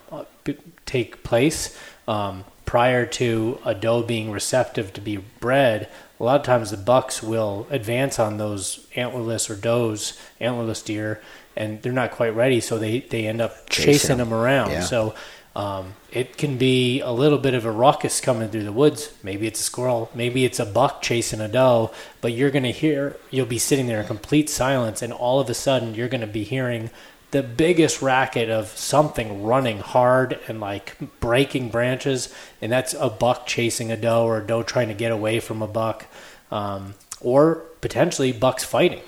take 0.85 1.23
place 1.23 1.79
um, 2.07 2.45
prior 2.65 3.07
to 3.07 3.59
a 3.65 3.75
doe 3.75 4.03
being 4.03 4.31
receptive 4.31 4.93
to 4.95 5.01
be 5.01 5.17
bred. 5.17 5.89
A 6.21 6.25
lot 6.25 6.41
of 6.41 6.47
times 6.47 6.71
the 6.71 6.77
bucks 6.77 7.23
will 7.23 7.67
advance 7.71 8.19
on 8.19 8.39
those 8.39 8.87
antlerless 8.97 9.51
or 9.51 9.57
does, 9.57 10.19
antlerless 10.41 10.85
deer, 10.85 11.21
and 11.57 11.83
they're 11.83 11.93
not 11.93 12.13
quite 12.13 12.35
ready, 12.35 12.61
so 12.61 12.79
they, 12.79 13.01
they 13.01 13.27
end 13.27 13.41
up 13.41 13.69
chasing, 13.69 13.93
chasing 13.93 14.17
them 14.19 14.33
around. 14.33 14.71
Yeah. 14.71 14.81
So 14.81 15.15
um, 15.55 15.95
it 16.11 16.37
can 16.37 16.57
be 16.57 17.01
a 17.01 17.11
little 17.11 17.39
bit 17.39 17.55
of 17.55 17.65
a 17.65 17.71
ruckus 17.71 18.21
coming 18.21 18.49
through 18.49 18.65
the 18.65 18.73
woods. 18.73 19.13
Maybe 19.23 19.47
it's 19.47 19.61
a 19.61 19.65
squirrel, 19.65 20.11
maybe 20.15 20.45
it's 20.45 20.59
a 20.59 20.67
buck 20.67 21.03
chasing 21.03 21.41
a 21.41 21.49
doe, 21.49 21.91
but 22.21 22.33
you're 22.33 22.51
going 22.51 22.63
to 22.63 22.73
hear, 22.73 23.17
you'll 23.31 23.47
be 23.47 23.59
sitting 23.59 23.87
there 23.87 24.01
in 24.01 24.07
complete 24.07 24.49
silence, 24.49 25.03
and 25.03 25.13
all 25.13 25.41
of 25.41 25.51
a 25.51 25.55
sudden 25.55 25.95
you're 25.95 26.09
going 26.09 26.23
to 26.23 26.27
be 26.27 26.45
hearing 26.45 26.91
the 27.33 27.43
biggest 27.43 28.03
racket 28.03 28.51
of 28.51 28.69
something 28.69 29.43
running 29.43 29.79
hard 29.79 30.39
and 30.49 30.61
like 30.61 30.97
breaking 31.21 31.71
branches, 31.71 32.33
and 32.61 32.71
that's 32.71 32.95
a 32.95 33.09
buck 33.09 33.47
chasing 33.47 33.91
a 33.91 33.97
doe 33.97 34.25
or 34.25 34.39
a 34.39 34.47
doe 34.47 34.63
trying 34.63 34.89
to 34.89 34.95
get 34.95 35.13
away 35.13 35.41
from 35.41 35.63
a 35.63 35.67
buck, 35.67 36.07
um, 36.51 36.95
or 37.21 37.57
potentially 37.81 38.33
bucks 38.33 38.65
fighting. 38.65 39.03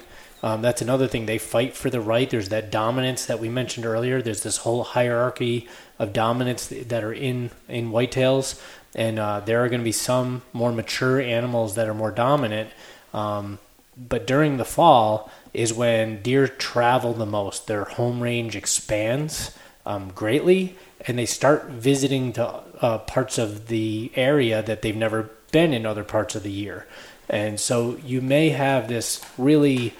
Um, 0.44 0.60
that's 0.60 0.82
another 0.82 1.08
thing. 1.08 1.24
They 1.24 1.38
fight 1.38 1.74
for 1.74 1.88
the 1.88 2.02
right. 2.02 2.28
There's 2.28 2.50
that 2.50 2.70
dominance 2.70 3.24
that 3.24 3.40
we 3.40 3.48
mentioned 3.48 3.86
earlier. 3.86 4.20
There's 4.20 4.42
this 4.42 4.58
whole 4.58 4.84
hierarchy 4.84 5.66
of 5.98 6.12
dominance 6.12 6.66
that 6.66 7.02
are 7.02 7.14
in 7.14 7.50
in 7.66 7.90
whitetails, 7.90 8.60
and 8.94 9.18
uh, 9.18 9.40
there 9.40 9.64
are 9.64 9.70
going 9.70 9.80
to 9.80 9.84
be 9.84 9.90
some 9.90 10.42
more 10.52 10.70
mature 10.70 11.18
animals 11.18 11.76
that 11.76 11.88
are 11.88 11.94
more 11.94 12.10
dominant. 12.10 12.68
Um, 13.14 13.58
but 13.96 14.26
during 14.26 14.58
the 14.58 14.66
fall 14.66 15.30
is 15.54 15.72
when 15.72 16.20
deer 16.20 16.46
travel 16.46 17.14
the 17.14 17.24
most. 17.24 17.66
Their 17.66 17.84
home 17.84 18.20
range 18.20 18.54
expands 18.54 19.56
um, 19.86 20.12
greatly, 20.14 20.76
and 21.06 21.18
they 21.18 21.24
start 21.24 21.68
visiting 21.70 22.34
to 22.34 22.60
uh, 22.82 22.98
parts 22.98 23.38
of 23.38 23.68
the 23.68 24.12
area 24.14 24.62
that 24.62 24.82
they've 24.82 24.94
never 24.94 25.30
been 25.52 25.72
in 25.72 25.86
other 25.86 26.04
parts 26.04 26.34
of 26.34 26.42
the 26.42 26.52
year. 26.52 26.86
And 27.30 27.58
so 27.58 27.96
you 28.04 28.20
may 28.20 28.50
have 28.50 28.88
this 28.88 29.24
really 29.38 29.94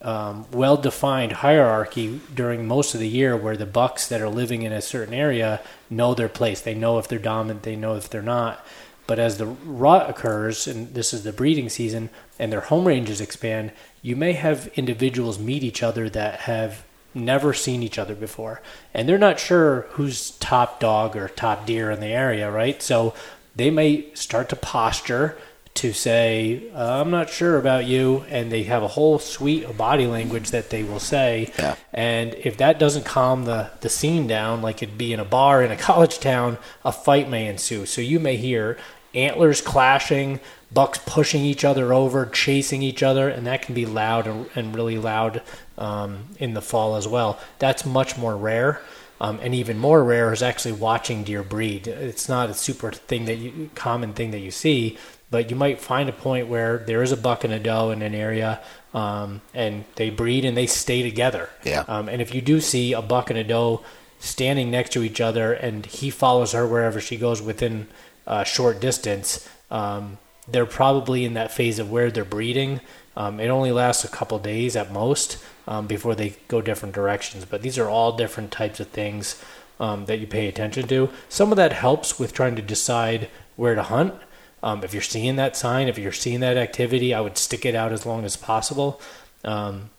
um, 0.00 0.46
well 0.52 0.76
defined 0.76 1.32
hierarchy 1.32 2.20
during 2.34 2.66
most 2.66 2.94
of 2.94 3.00
the 3.00 3.08
year 3.08 3.36
where 3.36 3.56
the 3.56 3.66
bucks 3.66 4.06
that 4.08 4.20
are 4.20 4.28
living 4.28 4.62
in 4.62 4.72
a 4.72 4.80
certain 4.80 5.14
area 5.14 5.60
know 5.90 6.14
their 6.14 6.28
place. 6.28 6.60
They 6.60 6.74
know 6.74 6.98
if 6.98 7.08
they're 7.08 7.18
dominant, 7.18 7.62
they 7.62 7.76
know 7.76 7.96
if 7.96 8.08
they're 8.08 8.22
not. 8.22 8.64
But 9.06 9.18
as 9.18 9.38
the 9.38 9.46
rut 9.46 10.08
occurs, 10.08 10.66
and 10.66 10.94
this 10.94 11.14
is 11.14 11.24
the 11.24 11.32
breeding 11.32 11.68
season, 11.68 12.10
and 12.38 12.52
their 12.52 12.60
home 12.60 12.86
ranges 12.86 13.20
expand, 13.20 13.72
you 14.02 14.14
may 14.14 14.34
have 14.34 14.68
individuals 14.76 15.38
meet 15.38 15.64
each 15.64 15.82
other 15.82 16.08
that 16.10 16.40
have 16.40 16.84
never 17.14 17.52
seen 17.54 17.82
each 17.82 17.98
other 17.98 18.14
before. 18.14 18.60
And 18.92 19.08
they're 19.08 19.18
not 19.18 19.40
sure 19.40 19.86
who's 19.92 20.32
top 20.32 20.78
dog 20.78 21.16
or 21.16 21.28
top 21.28 21.66
deer 21.66 21.90
in 21.90 22.00
the 22.00 22.06
area, 22.06 22.50
right? 22.50 22.80
So 22.82 23.14
they 23.56 23.70
may 23.70 24.14
start 24.14 24.50
to 24.50 24.56
posture 24.56 25.36
to 25.78 25.92
say, 25.92 26.70
uh, 26.74 27.00
I'm 27.00 27.10
not 27.10 27.30
sure 27.30 27.56
about 27.56 27.86
you, 27.86 28.24
and 28.28 28.50
they 28.50 28.64
have 28.64 28.82
a 28.82 28.88
whole 28.88 29.18
suite 29.18 29.62
of 29.62 29.76
body 29.76 30.06
language 30.06 30.50
that 30.50 30.70
they 30.70 30.82
will 30.82 30.98
say. 30.98 31.52
Yeah. 31.58 31.76
And 31.92 32.34
if 32.34 32.56
that 32.56 32.80
doesn't 32.80 33.04
calm 33.04 33.44
the, 33.44 33.70
the 33.80 33.88
scene 33.88 34.26
down, 34.26 34.60
like 34.60 34.82
it'd 34.82 34.98
be 34.98 35.12
in 35.12 35.20
a 35.20 35.24
bar 35.24 35.62
in 35.62 35.70
a 35.70 35.76
college 35.88 36.18
town, 36.18 36.58
a 36.84 36.90
fight 36.90 37.28
may 37.28 37.46
ensue. 37.46 37.86
So 37.86 38.00
you 38.00 38.18
may 38.18 38.36
hear 38.36 38.76
antlers 39.14 39.60
clashing, 39.60 40.40
bucks 40.72 40.98
pushing 41.06 41.42
each 41.42 41.64
other 41.64 41.92
over, 41.92 42.26
chasing 42.26 42.82
each 42.82 43.02
other, 43.02 43.28
and 43.28 43.46
that 43.46 43.62
can 43.62 43.74
be 43.74 43.86
loud 43.86 44.26
and, 44.26 44.50
and 44.56 44.74
really 44.74 44.98
loud 44.98 45.42
um, 45.78 46.24
in 46.38 46.54
the 46.54 46.62
fall 46.62 46.96
as 46.96 47.06
well. 47.06 47.38
That's 47.60 47.86
much 47.86 48.18
more 48.18 48.36
rare. 48.36 48.82
Um, 49.20 49.40
and 49.42 49.52
even 49.54 49.78
more 49.78 50.04
rare 50.04 50.32
is 50.32 50.42
actually 50.42 50.72
watching 50.72 51.24
deer 51.24 51.42
breed. 51.42 51.88
It's 51.88 52.28
not 52.28 52.50
a 52.50 52.54
super 52.54 52.92
thing 52.92 53.24
that 53.24 53.36
you, 53.36 53.70
common 53.74 54.12
thing 54.12 54.30
that 54.30 54.38
you 54.38 54.52
see, 54.52 54.96
but 55.30 55.50
you 55.50 55.56
might 55.56 55.80
find 55.80 56.08
a 56.08 56.12
point 56.12 56.48
where 56.48 56.78
there 56.78 57.02
is 57.02 57.12
a 57.12 57.16
buck 57.16 57.44
and 57.44 57.52
a 57.52 57.58
doe 57.58 57.90
in 57.90 58.02
an 58.02 58.14
area, 58.14 58.60
um, 58.94 59.40
and 59.54 59.84
they 59.96 60.10
breed 60.10 60.44
and 60.44 60.56
they 60.56 60.66
stay 60.66 61.02
together. 61.02 61.50
Yeah. 61.64 61.84
Um, 61.86 62.08
and 62.08 62.22
if 62.22 62.34
you 62.34 62.40
do 62.40 62.60
see 62.60 62.92
a 62.92 63.02
buck 63.02 63.30
and 63.30 63.38
a 63.38 63.44
doe 63.44 63.82
standing 64.18 64.70
next 64.70 64.92
to 64.92 65.02
each 65.02 65.20
other, 65.20 65.52
and 65.52 65.84
he 65.86 66.10
follows 66.10 66.52
her 66.52 66.66
wherever 66.66 67.00
she 67.00 67.16
goes 67.16 67.42
within 67.42 67.88
a 68.26 68.44
short 68.44 68.80
distance, 68.80 69.48
um, 69.70 70.18
they're 70.46 70.66
probably 70.66 71.24
in 71.24 71.34
that 71.34 71.52
phase 71.52 71.78
of 71.78 71.90
where 71.90 72.10
they're 72.10 72.24
breeding. 72.24 72.80
Um, 73.16 73.40
it 73.40 73.48
only 73.48 73.72
lasts 73.72 74.04
a 74.04 74.08
couple 74.08 74.38
days 74.38 74.76
at 74.76 74.92
most 74.92 75.44
um, 75.66 75.86
before 75.86 76.14
they 76.14 76.36
go 76.48 76.62
different 76.62 76.94
directions. 76.94 77.44
But 77.44 77.62
these 77.62 77.78
are 77.78 77.88
all 77.88 78.16
different 78.16 78.50
types 78.50 78.80
of 78.80 78.88
things 78.88 79.42
um, 79.78 80.06
that 80.06 80.18
you 80.18 80.26
pay 80.26 80.46
attention 80.48 80.88
to. 80.88 81.10
Some 81.28 81.52
of 81.52 81.56
that 81.56 81.72
helps 81.72 82.18
with 82.18 82.32
trying 82.32 82.56
to 82.56 82.62
decide 82.62 83.28
where 83.56 83.74
to 83.74 83.82
hunt. 83.82 84.14
Um, 84.62 84.82
if 84.84 84.92
you're 84.92 85.02
seeing 85.02 85.36
that 85.36 85.56
sign, 85.56 85.88
if 85.88 85.98
you're 85.98 86.12
seeing 86.12 86.40
that 86.40 86.56
activity, 86.56 87.14
I 87.14 87.20
would 87.20 87.38
stick 87.38 87.64
it 87.64 87.74
out 87.74 87.92
as 87.92 88.04
long 88.04 88.24
as 88.24 88.36
possible. 88.36 89.00
Um, 89.44 89.90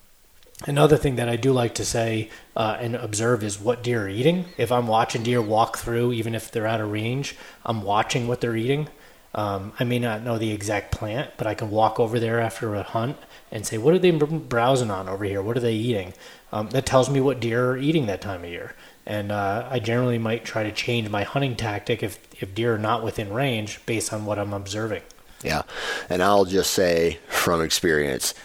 another 0.68 0.98
thing 0.98 1.16
that 1.16 1.30
I 1.30 1.36
do 1.36 1.54
like 1.54 1.76
to 1.76 1.86
say 1.86 2.30
uh, 2.56 2.78
and 2.80 2.96
observe 2.96 3.44
is 3.44 3.60
what 3.60 3.84
deer 3.84 4.04
are 4.06 4.10
eating. 4.10 4.46
If 4.58 4.72
I'm 4.72 4.88
watching 4.88 5.24
deer 5.24 5.42
walk 5.42 5.78
through, 5.78 6.14
even 6.14 6.36
if 6.36 6.52
they're 6.52 6.68
out 6.68 6.82
of 6.82 6.92
range, 6.92 7.36
I'm 7.66 7.84
watching 7.84 8.28
what 8.28 8.42
they're 8.42 8.56
eating. 8.58 8.90
Um, 9.34 9.74
I 9.80 9.84
may 9.84 10.00
not 10.00 10.24
know 10.24 10.38
the 10.38 10.52
exact 10.52 10.92
plant, 10.92 11.32
but 11.38 11.46
I 11.48 11.54
can 11.54 11.70
walk 11.70 12.00
over 12.00 12.20
there 12.20 12.40
after 12.40 12.74
a 12.76 12.84
hunt 12.84 13.18
and 13.52 13.66
say, 13.66 13.78
"What 13.78 13.94
are 13.94 14.00
they 14.00 14.12
browsing 14.12 14.90
on 14.90 15.08
over 15.08 15.24
here? 15.24 15.42
What 15.42 15.56
are 15.56 15.62
they 15.62 15.76
eating?" 15.76 16.14
Um, 16.52 16.70
that 16.72 16.88
tells 16.88 17.10
me 17.10 17.22
what 17.22 17.40
deer 17.40 17.72
are 17.72 17.78
eating 17.78 18.08
that 18.08 18.22
time 18.22 18.44
of 18.44 18.50
year. 18.50 18.74
And 19.10 19.32
uh, 19.32 19.68
I 19.70 19.80
generally 19.80 20.20
might 20.20 20.46
try 20.46 20.62
to 20.62 20.72
change 20.72 21.10
my 21.10 21.24
hunting 21.24 21.56
tactic 21.56 22.04
if 22.04 22.20
if 22.40 22.54
deer 22.54 22.76
are 22.76 22.78
not 22.78 23.04
within 23.04 23.34
range 23.34 23.84
based 23.88 24.14
on 24.14 24.26
what 24.26 24.38
I'm 24.38 24.54
observing. 24.54 25.02
Yeah, 25.44 25.64
and 26.10 26.22
I'll 26.22 26.46
just 26.46 26.72
say 26.72 27.18
from 27.28 27.62
experience, 27.62 28.36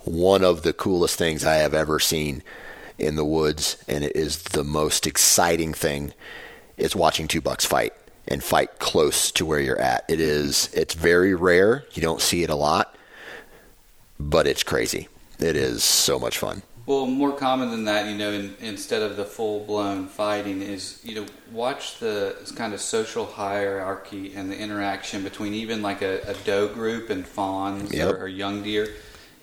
one 0.00 0.42
of 0.42 0.62
the 0.62 0.72
coolest 0.72 1.18
things 1.18 1.44
I 1.44 1.56
have 1.56 1.74
ever 1.74 2.00
seen 2.00 2.42
in 2.98 3.16
the 3.16 3.24
woods, 3.24 3.76
and 3.86 4.02
it 4.02 4.16
is 4.16 4.42
the 4.44 4.64
most 4.64 5.06
exciting 5.06 5.74
thing, 5.74 6.14
is 6.78 6.96
watching 6.96 7.28
two 7.28 7.42
bucks 7.42 7.66
fight 7.66 7.92
and 8.26 8.42
fight 8.42 8.78
close 8.78 9.30
to 9.32 9.44
where 9.44 9.60
you're 9.60 9.78
at. 9.78 10.04
It 10.08 10.20
is 10.20 10.72
it's 10.72 10.94
very 10.94 11.34
rare. 11.34 11.84
You 11.92 12.00
don't 12.00 12.22
see 12.22 12.42
it 12.42 12.50
a 12.50 12.56
lot, 12.56 12.96
but 14.18 14.46
it's 14.46 14.62
crazy. 14.62 15.08
It 15.38 15.54
is 15.54 15.84
so 15.84 16.18
much 16.18 16.38
fun. 16.38 16.62
Well, 16.86 17.06
more 17.06 17.32
common 17.32 17.70
than 17.70 17.84
that, 17.84 18.10
you 18.10 18.16
know, 18.16 18.30
in, 18.30 18.54
instead 18.60 19.02
of 19.02 19.16
the 19.16 19.24
full 19.24 19.64
blown 19.64 20.06
fighting, 20.06 20.60
is 20.60 21.00
you 21.02 21.14
know 21.14 21.26
watch 21.50 21.98
the 21.98 22.36
kind 22.56 22.74
of 22.74 22.80
social 22.80 23.24
hierarchy 23.24 24.34
and 24.34 24.50
the 24.50 24.58
interaction 24.58 25.22
between 25.22 25.54
even 25.54 25.80
like 25.80 26.02
a, 26.02 26.20
a 26.22 26.34
doe 26.44 26.68
group 26.68 27.08
and 27.08 27.26
fawns 27.26 27.92
yep. 27.92 28.10
or, 28.10 28.24
or 28.24 28.28
young 28.28 28.62
deer. 28.62 28.88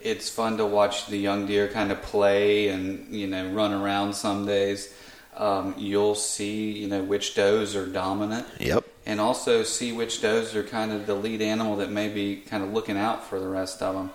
It's 0.01 0.29
fun 0.29 0.57
to 0.57 0.65
watch 0.65 1.07
the 1.07 1.17
young 1.17 1.45
deer 1.45 1.67
kind 1.67 1.91
of 1.91 2.01
play 2.01 2.69
and 2.69 3.13
you 3.13 3.27
know 3.27 3.49
run 3.49 3.73
around 3.73 4.13
some 4.13 4.45
days 4.45 4.93
um, 5.37 5.73
you'll 5.77 6.15
see 6.15 6.71
you 6.71 6.87
know 6.87 7.03
which 7.03 7.35
does 7.35 7.75
are 7.75 7.87
dominant. 7.87 8.47
Yep. 8.59 8.85
And 9.05 9.19
also 9.19 9.63
see 9.63 9.91
which 9.91 10.21
does 10.21 10.55
are 10.55 10.63
kind 10.63 10.91
of 10.91 11.07
the 11.07 11.15
lead 11.15 11.41
animal 11.41 11.77
that 11.77 11.89
may 11.89 12.07
be 12.07 12.35
kind 12.35 12.63
of 12.63 12.71
looking 12.71 12.97
out 12.97 13.25
for 13.25 13.39
the 13.39 13.47
rest 13.47 13.81
of 13.81 13.95
them. 13.95 14.11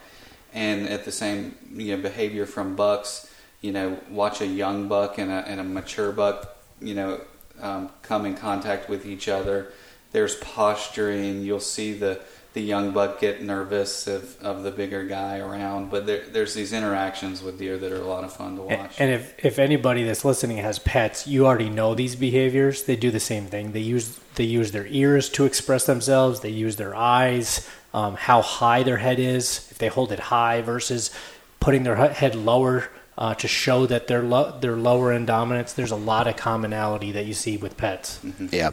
And 0.57 0.88
at 0.88 1.05
the 1.05 1.12
same 1.12 1.55
you 1.73 1.95
know 1.95 2.03
behavior 2.03 2.47
from 2.47 2.75
bucks, 2.75 3.31
you 3.61 3.71
know 3.71 3.99
watch 4.11 4.40
a 4.40 4.47
young 4.47 4.88
buck 4.88 5.19
and 5.19 5.31
a, 5.31 5.47
and 5.47 5.61
a 5.61 5.64
mature 5.64 6.11
buck, 6.11 6.57
you 6.81 6.95
know 6.95 7.21
um, 7.61 7.90
come 8.03 8.27
in 8.27 8.35
contact 8.35 8.88
with 8.88 9.07
each 9.07 9.29
other. 9.29 9.73
There's 10.12 10.37
posturing. 10.37 11.42
You'll 11.42 11.61
see 11.61 11.92
the 11.92 12.21
the 12.57 12.62
young 12.62 12.90
buck 12.90 13.21
get 13.21 13.42
nervous 13.42 14.07
of, 14.07 14.42
of 14.42 14.62
the 14.62 14.71
bigger 14.71 15.05
guy 15.05 15.40
around. 15.40 15.90
But 15.90 16.07
there, 16.07 16.25
there's 16.27 16.55
these 16.55 16.73
interactions 16.73 17.42
with 17.42 17.59
deer 17.59 17.77
that 17.77 17.92
are 17.92 18.01
a 18.01 18.07
lot 18.07 18.25
of 18.25 18.33
fun 18.33 18.57
to 18.57 18.62
watch. 18.62 18.99
And 18.99 19.11
if, 19.11 19.45
if 19.45 19.59
anybody 19.59 20.05
that's 20.05 20.25
listening 20.25 20.57
has 20.57 20.79
pets, 20.79 21.27
you 21.27 21.47
already 21.47 21.69
know 21.69 21.95
these 21.95 22.16
behaviors. 22.16 22.85
They 22.85 22.97
do 22.97 23.11
the 23.11 23.21
same 23.21 23.45
thing. 23.45 23.73
They 23.73 23.81
use 23.81 24.19
they 24.37 24.45
use 24.45 24.73
their 24.73 24.87
ears 24.87 25.29
to 25.31 25.45
express 25.45 25.85
themselves. 25.85 26.40
They 26.40 26.49
use 26.49 26.77
their 26.77 26.97
eyes, 26.97 27.69
um, 27.97 28.15
how 28.15 28.43
high 28.43 28.85
their 28.85 28.99
head 28.99 29.19
is, 29.19 29.67
if 29.73 29.79
they 29.79 29.89
hold 29.89 30.13
it 30.13 30.21
high 30.21 30.61
versus 30.61 31.11
putting 31.59 31.83
their 31.83 31.97
head 31.97 32.35
lower 32.37 32.89
uh, 33.19 33.35
to 33.35 33.49
show 33.49 33.87
that 33.87 34.07
they're 34.07 34.23
lo- 34.23 34.57
they're 34.61 34.77
lower 34.77 35.13
in 35.13 35.25
dominance. 35.27 35.73
There's 35.73 35.91
a 35.91 35.97
lot 35.97 36.29
of 36.29 36.37
commonality 36.37 37.11
that 37.13 37.27
you 37.27 37.35
see 37.35 37.57
with 37.57 37.77
pets. 37.77 38.21
Mm-hmm. 38.23 38.49
Yeah 38.53 38.71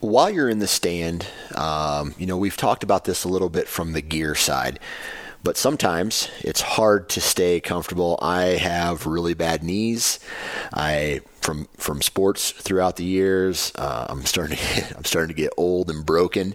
while 0.00 0.30
you're 0.30 0.48
in 0.48 0.58
the 0.58 0.66
stand, 0.66 1.26
um, 1.54 2.14
you 2.18 2.26
know, 2.26 2.36
we've 2.36 2.56
talked 2.56 2.82
about 2.82 3.04
this 3.04 3.24
a 3.24 3.28
little 3.28 3.50
bit 3.50 3.68
from 3.68 3.92
the 3.92 4.00
gear 4.00 4.34
side, 4.34 4.80
but 5.42 5.56
sometimes 5.56 6.28
it's 6.40 6.60
hard 6.60 7.08
to 7.10 7.20
stay 7.20 7.60
comfortable. 7.60 8.18
I 8.20 8.42
have 8.58 9.06
really 9.06 9.34
bad 9.34 9.62
knees. 9.62 10.20
I 10.72 11.20
from 11.40 11.68
from 11.76 12.02
sports 12.02 12.50
throughout 12.50 12.96
the 12.96 13.04
years. 13.04 13.72
Uh, 13.74 14.06
I'm 14.08 14.24
starting 14.26 14.56
to 14.56 14.62
get, 14.62 14.92
I'm 14.96 15.04
starting 15.04 15.34
to 15.34 15.42
get 15.42 15.52
old 15.56 15.90
and 15.90 16.04
broken. 16.04 16.54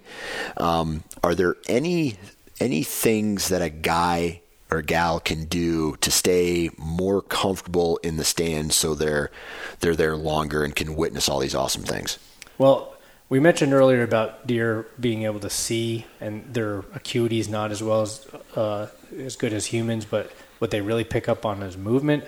Um, 0.58 1.04
are 1.24 1.36
there 1.36 1.56
any 1.68 2.18
any 2.60 2.84
things 2.84 3.50
that 3.50 3.62
a 3.62 3.70
guy 3.70 4.42
or 4.72 4.82
gal 4.82 5.20
can 5.20 5.46
do 5.46 5.96
to 5.98 6.10
stay 6.10 6.70
more 6.78 7.22
comfortable 7.22 7.98
in 7.98 8.18
the 8.18 8.24
stand 8.24 8.74
so 8.74 8.96
they're 8.96 9.32
they're 9.80 9.96
there 9.96 10.16
longer 10.16 10.64
and 10.64 10.76
can 10.76 10.96
witness 10.96 11.30
all 11.30 11.40
these 11.40 11.56
awesome 11.56 11.84
things? 11.84 12.20
Well, 12.58 12.95
we 13.30 13.40
mentioned 13.40 13.74
earlier 13.74 14.04
about 14.04 14.46
deer 14.46 14.88
being 15.00 15.24
able 15.24 15.40
to 15.40 15.50
see, 15.50 16.06
and 16.22 16.54
their 16.54 16.80
acuity 16.94 17.40
is 17.40 17.50
not 17.50 17.72
as 17.72 17.82
well 17.82 18.02
as 18.02 18.28
uh, 18.56 18.88
as 19.18 19.36
good 19.36 19.54
as 19.54 19.68
humans, 19.68 20.06
but 20.06 20.32
what 20.60 20.72
they 20.72 20.82
really 20.82 21.04
pick 21.04 21.28
up 21.28 21.46
on 21.46 21.64
is 21.64 21.76
movement. 21.76 22.24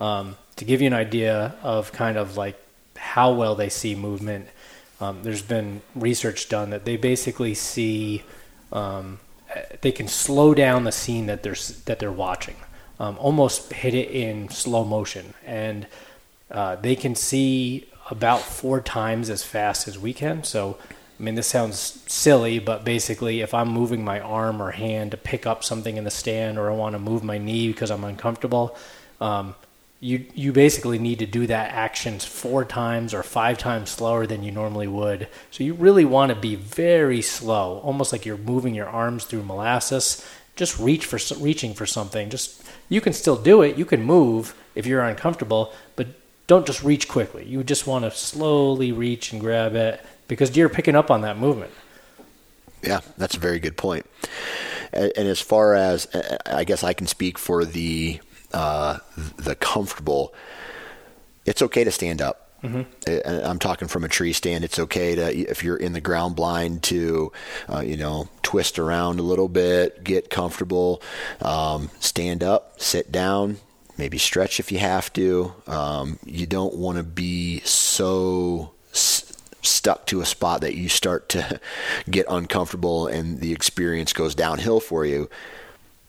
Um, 0.00 0.36
to 0.56 0.64
give 0.64 0.80
you 0.80 0.86
an 0.86 0.92
idea 0.92 1.54
of 1.62 1.92
kind 1.92 2.18
of 2.18 2.36
like 2.36 2.60
how 2.96 3.32
well 3.32 3.54
they 3.54 3.68
see 3.68 3.94
movement, 3.94 4.48
um, 5.00 5.22
there's 5.22 5.42
been 5.42 5.80
research 5.94 6.48
done 6.48 6.70
that 6.70 6.84
they 6.84 6.96
basically 6.96 7.54
see 7.54 8.22
um, 8.72 9.20
they 9.80 9.92
can 9.92 10.08
slow 10.08 10.54
down 10.54 10.84
the 10.84 10.92
scene 10.92 11.26
that 11.26 11.42
they're 11.42 11.56
that 11.86 11.98
they're 11.98 12.12
watching, 12.12 12.56
um, 13.00 13.16
almost 13.18 13.72
hit 13.72 13.94
it 13.94 14.10
in 14.10 14.50
slow 14.50 14.84
motion, 14.84 15.32
and 15.46 15.86
uh, 16.50 16.76
they 16.76 16.94
can 16.94 17.14
see 17.14 17.88
about 18.12 18.42
four 18.42 18.78
times 18.80 19.30
as 19.30 19.42
fast 19.42 19.88
as 19.88 19.98
we 19.98 20.12
can. 20.12 20.44
So, 20.44 20.76
I 21.18 21.22
mean, 21.22 21.34
this 21.34 21.46
sounds 21.46 22.04
silly, 22.06 22.58
but 22.58 22.84
basically, 22.84 23.40
if 23.40 23.54
I'm 23.54 23.68
moving 23.68 24.04
my 24.04 24.20
arm 24.20 24.60
or 24.60 24.72
hand 24.72 25.12
to 25.12 25.16
pick 25.16 25.46
up 25.46 25.64
something 25.64 25.96
in 25.96 26.04
the 26.04 26.10
stand, 26.10 26.58
or 26.58 26.70
I 26.70 26.74
want 26.74 26.92
to 26.92 26.98
move 26.98 27.24
my 27.24 27.38
knee 27.38 27.68
because 27.68 27.90
I'm 27.90 28.04
uncomfortable, 28.04 28.76
um, 29.18 29.54
you 29.98 30.26
you 30.34 30.52
basically 30.52 30.98
need 30.98 31.20
to 31.20 31.26
do 31.26 31.46
that 31.46 31.72
actions 31.72 32.24
four 32.24 32.66
times 32.66 33.14
or 33.14 33.22
five 33.22 33.56
times 33.56 33.88
slower 33.88 34.26
than 34.26 34.42
you 34.42 34.52
normally 34.52 34.88
would. 34.88 35.28
So 35.50 35.64
you 35.64 35.72
really 35.72 36.04
want 36.04 36.30
to 36.30 36.36
be 36.36 36.54
very 36.54 37.22
slow, 37.22 37.78
almost 37.78 38.12
like 38.12 38.26
you're 38.26 38.36
moving 38.36 38.74
your 38.74 38.88
arms 38.88 39.24
through 39.24 39.44
molasses. 39.44 40.26
Just 40.54 40.78
reach 40.78 41.06
for 41.06 41.18
reaching 41.38 41.72
for 41.72 41.86
something. 41.86 42.28
Just 42.28 42.62
you 42.90 43.00
can 43.00 43.14
still 43.14 43.36
do 43.36 43.62
it. 43.62 43.78
You 43.78 43.86
can 43.86 44.02
move 44.02 44.54
if 44.74 44.84
you're 44.86 45.02
uncomfortable, 45.02 45.72
but 45.96 46.08
don't 46.46 46.66
just 46.66 46.82
reach 46.82 47.08
quickly. 47.08 47.44
You 47.44 47.64
just 47.64 47.86
want 47.86 48.04
to 48.04 48.10
slowly 48.10 48.92
reach 48.92 49.32
and 49.32 49.40
grab 49.40 49.74
it 49.74 50.04
because 50.28 50.50
deer 50.50 50.66
are 50.66 50.68
picking 50.68 50.94
up 50.94 51.10
on 51.10 51.22
that 51.22 51.38
movement. 51.38 51.72
Yeah, 52.82 53.00
that's 53.16 53.36
a 53.36 53.40
very 53.40 53.60
good 53.60 53.76
point. 53.76 54.06
And, 54.92 55.12
as 55.16 55.40
far 55.40 55.74
as 55.74 56.08
I 56.44 56.64
guess 56.64 56.82
I 56.84 56.92
can 56.92 57.06
speak 57.06 57.38
for 57.38 57.64
the 57.64 58.20
uh, 58.52 58.98
the 59.16 59.54
comfortable, 59.54 60.34
it's 61.46 61.62
okay 61.62 61.84
to 61.84 61.90
stand 61.90 62.20
up. 62.20 62.50
Mm-hmm. 62.62 63.46
I'm 63.46 63.58
talking 63.58 63.88
from 63.88 64.04
a 64.04 64.08
tree 64.08 64.32
stand. 64.32 64.62
It's 64.62 64.78
okay 64.78 65.16
to, 65.16 65.36
if 65.36 65.64
you're 65.64 65.76
in 65.76 65.94
the 65.94 66.00
ground 66.00 66.36
blind, 66.36 66.84
to, 66.84 67.32
uh, 67.68 67.80
you 67.80 67.96
know, 67.96 68.28
twist 68.42 68.78
around 68.78 69.18
a 69.18 69.22
little 69.24 69.48
bit, 69.48 70.04
get 70.04 70.30
comfortable, 70.30 71.02
um, 71.40 71.90
stand 71.98 72.44
up, 72.44 72.80
sit 72.80 73.10
down, 73.10 73.56
maybe 74.02 74.18
stretch 74.18 74.58
if 74.58 74.72
you 74.72 74.80
have 74.80 75.12
to. 75.12 75.54
Um, 75.68 76.18
you 76.26 76.44
don't 76.44 76.74
want 76.74 76.98
to 76.98 77.04
be 77.04 77.60
so 77.60 78.72
s- 78.90 79.32
stuck 79.62 80.06
to 80.06 80.20
a 80.20 80.26
spot 80.26 80.60
that 80.62 80.74
you 80.74 80.88
start 80.88 81.28
to 81.28 81.60
get 82.10 82.26
uncomfortable 82.28 83.06
and 83.06 83.38
the 83.38 83.52
experience 83.52 84.12
goes 84.12 84.34
downhill 84.34 84.80
for 84.80 85.06
you. 85.06 85.30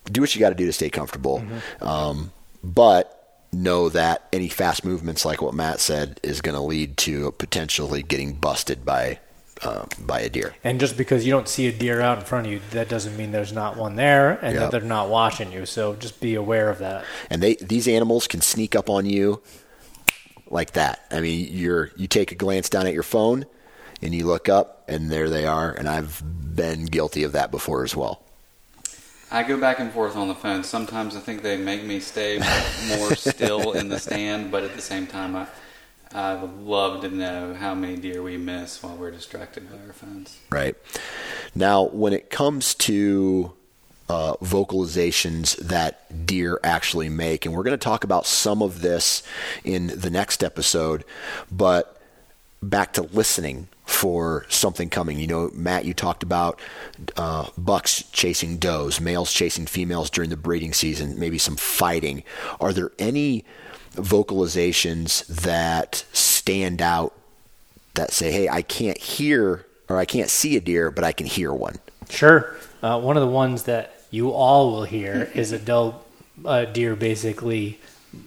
Do 0.06 0.22
what 0.22 0.34
you 0.34 0.40
got 0.40 0.50
to 0.50 0.56
do 0.56 0.66
to 0.66 0.74
stay 0.74 0.90
comfortable. 0.90 1.42
Mm-hmm. 1.42 1.88
Um, 1.88 2.32
but 2.64 3.46
know 3.52 3.90
that 3.90 4.28
any 4.34 4.50
fast 4.50 4.84
movements, 4.84 5.24
like 5.24 5.40
what 5.40 5.54
Matt 5.54 5.80
said, 5.80 6.20
is 6.24 6.42
going 6.42 6.56
to 6.56 6.62
lead 6.62 6.98
to 6.98 7.32
potentially 7.34 8.02
getting 8.02 8.34
busted 8.34 8.84
by 8.84 9.20
uh, 9.66 9.86
by 10.00 10.22
a 10.22 10.30
deer. 10.30 10.56
And 10.64 10.80
just 10.80 10.98
because 10.98 11.26
you 11.26 11.32
don't 11.32 11.48
see 11.48 11.68
a 11.68 11.72
deer 11.72 12.02
out 12.02 12.20
in 12.20 12.26
front 12.26 12.48
of 12.48 12.54
you, 12.54 12.62
that 12.72 12.90
doesn't 12.90 13.18
mean 13.18 13.32
there's 13.32 13.54
not 13.54 13.78
one 13.78 13.96
there 13.96 14.32
and 14.42 14.54
yep. 14.54 14.62
that 14.62 14.72
they're 14.72 14.88
not 14.88 15.10
watching 15.10 15.52
you. 15.52 15.66
So 15.66 15.96
just 15.96 16.20
be 16.20 16.36
aware 16.36 16.70
of 16.70 16.80
that. 16.80 17.06
And 17.30 17.42
they 17.42 17.56
these 17.56 17.88
animals 17.88 18.28
can 18.28 18.42
sneak 18.42 18.76
up 18.76 18.90
on 18.90 19.06
you 19.06 19.42
like 20.50 20.72
that. 20.74 21.06
I 21.12 21.22
mean, 21.22 21.48
you're 21.52 21.92
you 21.96 22.08
take 22.08 22.32
a 22.32 22.36
glance 22.36 22.70
down 22.70 22.88
at 22.88 22.94
your 22.94 23.04
phone, 23.04 23.46
and 24.02 24.14
you 24.14 24.26
look 24.28 24.50
up 24.50 24.84
and 24.88 25.10
there 25.10 25.30
they 25.30 25.46
are. 25.46 25.72
And 25.72 25.88
I've 25.88 26.22
been 26.56 26.86
guilty 26.86 27.24
of 27.24 27.32
that 27.32 27.52
before 27.52 27.84
as 27.84 27.96
well. 27.96 28.22
I 29.32 29.42
go 29.42 29.60
back 29.60 29.80
and 29.80 29.92
forth 29.92 30.16
on 30.16 30.28
the 30.28 30.36
phone. 30.36 30.64
Sometimes 30.64 31.16
I 31.16 31.20
think 31.20 31.42
they 31.42 31.58
make 31.58 31.84
me 31.84 32.00
stay 32.00 32.38
more 32.90 33.16
still 33.16 33.72
in 33.72 33.90
the 33.90 33.98
stand, 33.98 34.52
but 34.52 34.64
at 34.64 34.76
the 34.76 34.82
same 34.82 35.08
time, 35.08 35.36
I, 35.36 35.48
I 36.14 36.36
would 36.36 36.62
love 36.62 37.02
to 37.02 37.10
know 37.10 37.54
how 37.54 37.74
many 37.74 37.96
deer 37.96 38.22
we 38.22 38.38
miss 38.38 38.84
while 38.84 38.96
we're 38.96 39.12
distracted 39.12 39.70
by 39.70 39.78
our 39.86 39.94
phones. 39.94 40.38
Right. 40.52 40.76
Now, 41.56 41.86
when 41.86 42.14
it 42.14 42.30
comes 42.30 42.76
to 42.76 43.54
uh, 44.10 44.36
vocalizations 44.36 45.58
that 45.58 46.26
deer 46.26 46.60
actually 46.64 47.10
make, 47.10 47.46
and 47.46 47.56
we're 47.56 47.64
going 47.64 47.78
to 47.78 47.84
talk 47.84 48.04
about 48.04 48.28
some 48.28 48.62
of 48.62 48.82
this 48.82 49.24
in 49.64 49.88
the 49.88 50.10
next 50.10 50.44
episode, 50.44 51.04
but 51.52 52.00
back 52.62 52.94
to 52.94 53.02
listening 53.02 53.68
for 53.86 54.46
something 54.50 54.90
coming. 54.90 55.20
You 55.20 55.28
know, 55.28 55.52
Matt, 55.54 55.86
you 55.86 55.94
talked 55.94 56.24
about 56.24 56.60
uh, 57.18 57.48
bucks 57.58 58.04
chasing 58.12 58.58
does, 58.58 59.02
males 59.02 59.34
chasing 59.34 59.66
females 59.66 60.10
during 60.10 60.30
the 60.30 60.38
breeding 60.38 60.74
season, 60.74 61.20
maybe 61.20 61.38
some 61.38 61.56
fighting. 61.56 62.24
Are 62.60 62.72
there 62.72 62.92
any 63.00 63.46
vocalizations 63.94 65.26
that 65.28 66.06
stand 66.14 66.82
out 66.82 67.14
that 67.96 68.12
say, 68.12 68.32
hey, 68.32 68.50
I 68.50 68.62
can't 68.62 68.98
hear 68.98 69.66
or 69.90 69.98
I 69.98 70.06
can't 70.06 70.30
see 70.30 70.56
a 70.58 70.62
deer, 70.62 70.92
but 70.92 71.04
I 71.04 71.12
can 71.12 71.28
hear 71.28 71.54
one? 71.54 71.76
Sure. 72.10 72.56
Uh, 72.82 73.00
one 73.00 73.18
of 73.18 73.22
the 73.22 73.28
ones 73.28 73.64
that 73.64 74.02
you 74.12 74.32
all 74.32 74.72
will 74.72 74.84
hear 74.84 75.32
is 75.34 75.52
a 75.52 75.60
doe 75.60 75.96
deer 76.74 76.96
basically 76.96 77.80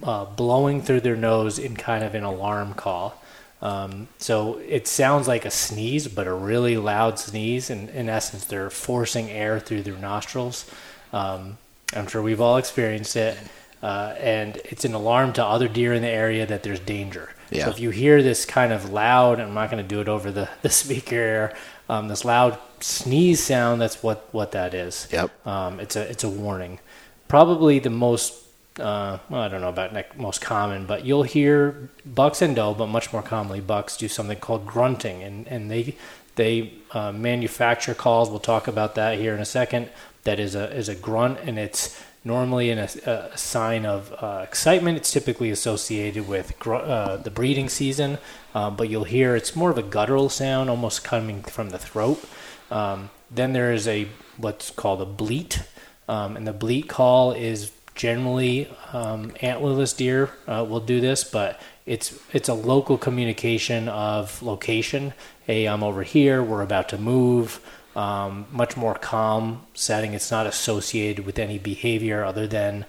uh, 0.03 0.25
blowing 0.25 0.83
through 0.83 1.01
their 1.01 1.17
nose 1.17 1.59
in 1.59 1.77
kind 1.77 2.05
of 2.05 2.15
an 2.15 2.25
alarm 2.25 2.75
call. 2.75 3.23
Um, 3.63 4.09
so 4.19 4.59
it 4.59 4.87
sounds 4.87 5.27
like 5.27 5.45
a 5.45 5.51
sneeze, 5.51 6.09
but 6.09 6.27
a 6.27 6.33
really 6.33 6.77
loud 6.77 7.19
sneeze. 7.19 7.71
And 7.71 7.89
in 7.91 8.09
essence, 8.09 8.45
they're 8.45 8.71
forcing 8.71 9.31
air 9.31 9.59
through 9.59 9.83
their 9.83 9.97
nostrils. 9.97 10.71
Um, 11.13 11.59
I'm 11.95 12.07
sure 12.07 12.23
we've 12.23 12.41
all 12.41 12.57
experienced 12.57 13.17
it. 13.17 13.39
Uh, 13.87 14.16
and 14.18 14.57
it's 14.64 14.85
an 14.85 14.94
alarm 14.94 15.33
to 15.33 15.44
other 15.44 15.68
deer 15.68 15.94
in 15.94 16.03
the 16.03 16.09
area 16.09 16.44
that 16.44 16.64
there's 16.64 16.81
danger. 16.81 17.31
Yeah. 17.53 17.66
So 17.66 17.70
if 17.70 17.79
you 17.79 17.90
hear 17.90 18.20
this 18.20 18.44
kind 18.44 18.72
of 18.72 18.90
loud, 18.90 19.38
I'm 19.38 19.55
not 19.55 19.70
going 19.70 19.81
to 19.81 19.88
do 19.88 20.01
it 20.01 20.09
over 20.09 20.33
the, 20.33 20.49
the 20.62 20.70
speaker, 20.70 21.55
um, 21.88 22.09
this 22.09 22.25
loud 22.25 22.59
sneeze 22.81 23.40
sound, 23.40 23.81
that's 23.81 24.03
what, 24.03 24.29
what 24.33 24.51
that 24.51 24.75
is. 24.75 25.07
Yep. 25.12 25.46
Um, 25.46 25.79
it's 25.79 25.94
a 25.94 26.03
it's 26.11 26.25
a 26.25 26.29
warning. 26.29 26.81
Probably 27.29 27.79
the 27.79 27.90
most 27.90 28.35
uh, 28.81 29.18
well, 29.31 29.42
I 29.42 29.46
don't 29.46 29.61
know 29.61 29.68
about 29.68 30.18
most 30.18 30.40
common, 30.40 30.87
but 30.87 31.05
you'll 31.05 31.22
hear 31.22 31.88
bucks 32.05 32.42
and 32.42 32.57
doe, 32.57 32.75
but 32.75 32.88
much 32.88 33.12
more 33.12 33.22
commonly 33.22 33.61
bucks 33.61 33.96
do 33.96 34.09
something 34.09 34.40
called 34.40 34.66
grunting, 34.66 35.22
and 35.22 35.46
and 35.46 35.70
they 35.70 35.94
they 36.35 36.75
uh, 36.90 37.12
manufacture 37.12 37.94
calls. 37.94 38.31
We'll 38.31 38.40
talk 38.40 38.66
about 38.66 38.96
that 38.96 39.20
here 39.20 39.33
in 39.33 39.40
a 39.40 39.46
second. 39.61 39.90
That 40.25 40.40
is 40.40 40.57
a 40.57 40.75
is 40.75 40.88
a 40.88 40.96
grunt, 40.96 41.38
and 41.44 41.57
it's 41.57 42.03
normally 42.27 42.71
in 42.71 42.79
a, 42.79 42.89
a 43.07 43.39
sign 43.39 43.87
of 43.87 44.12
uh, 44.21 44.41
excitement. 44.43 44.97
It's 44.97 45.12
typically 45.12 45.51
associated 45.51 46.27
with 46.27 46.59
gr- 46.59 46.75
uh, 46.75 47.17
the 47.19 47.31
breeding 47.31 47.69
season, 47.69 48.19
um, 48.53 48.77
but 48.77 48.91
you'll 48.91 49.05
hear 49.05 49.37
it's 49.37 49.55
more 49.55 49.71
of 49.71 49.79
a 49.79 49.83
guttural 49.83 50.29
sound, 50.29 50.69
almost 50.69 51.05
coming 51.05 51.43
from 51.43 51.71
the 51.71 51.79
throat. 51.79 52.23
Um, 52.71 53.11
then 53.31 53.53
there 53.53 53.73
is 53.73 53.87
a 53.87 54.09
what's 54.37 54.71
called 54.71 55.01
a 55.01 55.07
bleat, 55.07 55.62
um, 56.09 56.37
and 56.37 56.47
the 56.47 56.53
bleat 56.53 56.89
call 56.89 57.33
is 57.33 57.71
generally 57.95 58.69
um, 58.93 59.31
antlerless 59.43 59.97
deer 59.97 60.31
uh, 60.47 60.65
will 60.69 60.81
do 60.81 61.01
this, 61.01 61.25
but 61.25 61.61
it's 61.87 62.19
it's 62.33 62.49
a 62.49 62.55
local 62.55 62.99
communication 62.99 63.89
of 63.89 64.43
location. 64.43 65.15
Hey, 65.47 65.67
I'm 65.67 65.85
over 65.85 66.03
here. 66.03 66.43
We're 66.43 66.62
about 66.62 66.89
to 66.89 66.99
move. 66.99 67.61
Um, 67.97 68.47
much 68.53 68.77
more 68.77 68.95
calm 68.95 69.63
setting. 69.73 70.13
It's 70.13 70.31
not 70.31 70.47
associated 70.47 71.25
with 71.25 71.39
any 71.39 71.59
behavior 71.59 72.23
other 72.23 72.47
than 72.47 72.85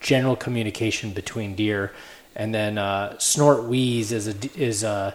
general 0.00 0.36
communication 0.36 1.12
between 1.12 1.54
deer. 1.54 1.92
And 2.34 2.54
then 2.54 2.78
uh, 2.78 3.18
snort 3.18 3.64
wheeze 3.64 4.10
is 4.10 4.28
a 4.28 4.34
is 4.58 4.82
a, 4.84 5.14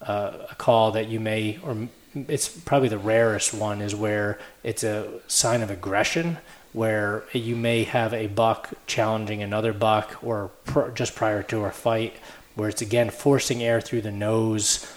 a 0.00 0.54
call 0.58 0.90
that 0.92 1.08
you 1.08 1.20
may 1.20 1.58
or 1.62 1.88
it's 2.28 2.48
probably 2.48 2.88
the 2.88 2.98
rarest 2.98 3.52
one 3.54 3.80
is 3.80 3.94
where 3.94 4.38
it's 4.62 4.82
a 4.82 5.20
sign 5.28 5.62
of 5.62 5.70
aggression 5.70 6.38
where 6.72 7.24
you 7.32 7.54
may 7.54 7.84
have 7.84 8.12
a 8.12 8.26
buck 8.26 8.70
challenging 8.86 9.42
another 9.42 9.72
buck 9.72 10.16
or 10.22 10.50
pr- 10.64 10.88
just 10.88 11.14
prior 11.14 11.42
to 11.42 11.64
a 11.64 11.70
fight 11.70 12.14
where 12.54 12.68
it's 12.68 12.82
again 12.82 13.10
forcing 13.10 13.62
air 13.62 13.80
through 13.80 14.00
the 14.00 14.10
nose 14.10 14.90